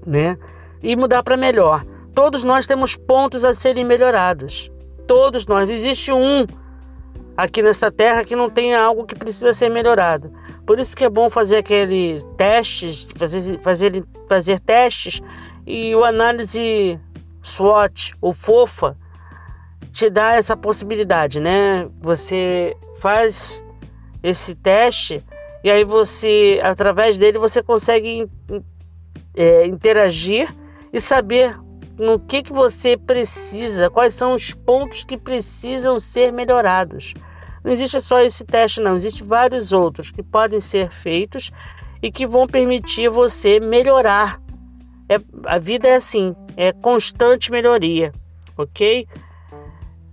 [0.07, 0.39] né?
[0.83, 1.85] E mudar para melhor.
[2.15, 4.71] Todos nós temos pontos a serem melhorados.
[5.07, 5.69] Todos nós.
[5.69, 6.47] Não existe um
[7.37, 10.33] aqui nessa terra que não tenha algo que precisa ser melhorado.
[10.67, 15.21] Por isso que é bom fazer aqueles testes, fazer, fazer, fazer testes
[15.67, 16.99] e o análise
[17.43, 18.97] SWOT ou FOFA
[19.93, 21.89] te dá essa possibilidade, né?
[22.01, 23.65] Você faz
[24.23, 25.25] esse teste
[25.63, 28.29] e aí você, através dele, você consegue
[29.35, 30.55] é, interagir
[30.93, 31.59] e saber
[31.99, 37.13] no que, que você precisa, quais são os pontos que precisam ser melhorados.
[37.63, 41.51] Não existe só esse teste, não, existem vários outros que podem ser feitos
[42.03, 44.41] e que vão permitir você melhorar.
[45.11, 48.13] É, a vida é assim, é constante melhoria,
[48.57, 49.07] ok?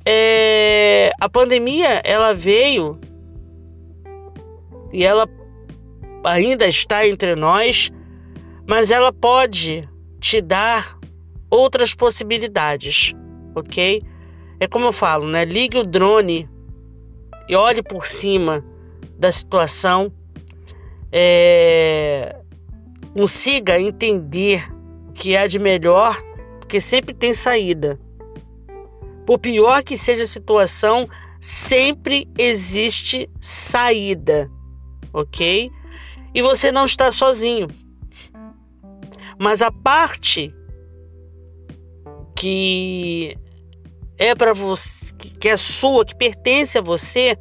[0.10, 2.98] É, a pandemia ela veio
[4.94, 5.28] e ela
[6.24, 7.92] ainda está entre nós,
[8.66, 9.86] mas ela pode
[10.18, 10.98] te dar
[11.50, 13.14] outras possibilidades,
[13.54, 14.02] ok?
[14.62, 15.44] É como eu falo, né?
[15.44, 16.50] Ligue o drone
[17.50, 18.64] e olhe por cima
[19.20, 20.10] da situação,
[21.12, 22.34] é,
[23.14, 24.72] consiga entender
[25.10, 26.18] o que há de melhor,
[26.62, 28.00] porque sempre tem saída.
[29.28, 31.06] Por pior que seja a situação,
[31.42, 34.50] sempre existe saída,
[35.12, 35.70] ok?
[36.34, 37.68] E você não está sozinho.
[39.38, 40.56] Mas a parte
[42.38, 43.38] que
[44.18, 47.38] é para você, que é sua, que pertence a você,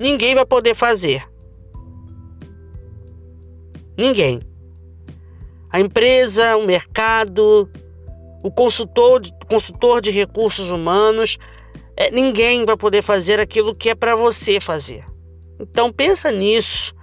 [0.00, 1.24] ninguém vai poder fazer.
[3.96, 4.40] Ninguém.
[5.70, 7.70] A empresa, o mercado,
[8.42, 11.38] o consultor, consultor de recursos humanos,
[11.96, 15.04] é, ninguém vai poder fazer aquilo que é para você fazer.
[15.58, 16.94] Então pensa nisso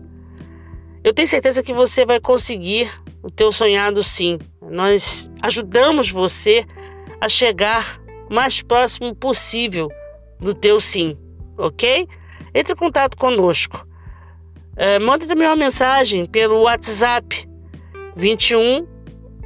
[1.08, 2.92] Eu tenho certeza que você vai conseguir
[3.22, 4.38] o teu sonhado sim.
[4.60, 6.66] Nós ajudamos você
[7.18, 7.98] a chegar
[8.28, 9.88] mais próximo possível
[10.38, 11.16] do teu sim,
[11.56, 12.06] ok?
[12.54, 13.88] Entre em contato conosco.
[14.76, 17.48] É, manda também uma mensagem pelo WhatsApp
[18.14, 18.86] 21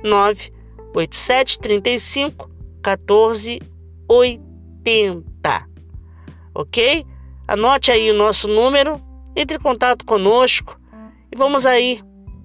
[0.03, 2.51] 987 35
[2.83, 3.61] 14
[4.09, 5.69] 80.
[6.57, 7.05] Ok?
[7.47, 9.01] Anote aí o nosso número,
[9.37, 10.82] entre em contato conosco
[11.33, 12.01] e vamos aí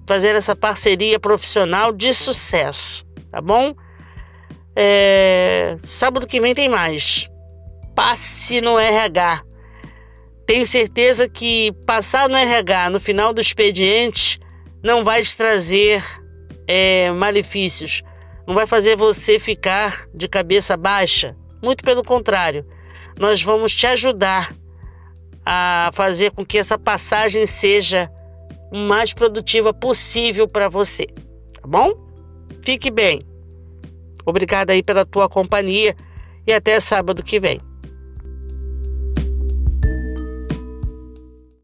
[0.06, 3.74] fazer essa parceria profissional de sucesso, tá bom?
[4.74, 7.28] É, sábado que vem tem mais.
[7.94, 9.42] Passe no RH.
[10.46, 14.38] Tenho certeza que passar no RH no final do expediente
[14.82, 16.02] não vai te trazer
[16.66, 18.02] é, malefícios,
[18.46, 21.36] não vai fazer você ficar de cabeça baixa.
[21.62, 22.64] Muito pelo contrário,
[23.18, 24.54] nós vamos te ajudar
[25.44, 28.10] a fazer com que essa passagem seja
[28.72, 31.92] mais produtiva possível para você, tá bom?
[32.62, 33.22] Fique bem.
[34.26, 35.96] Obrigada aí pela tua companhia
[36.46, 37.60] e até sábado que vem.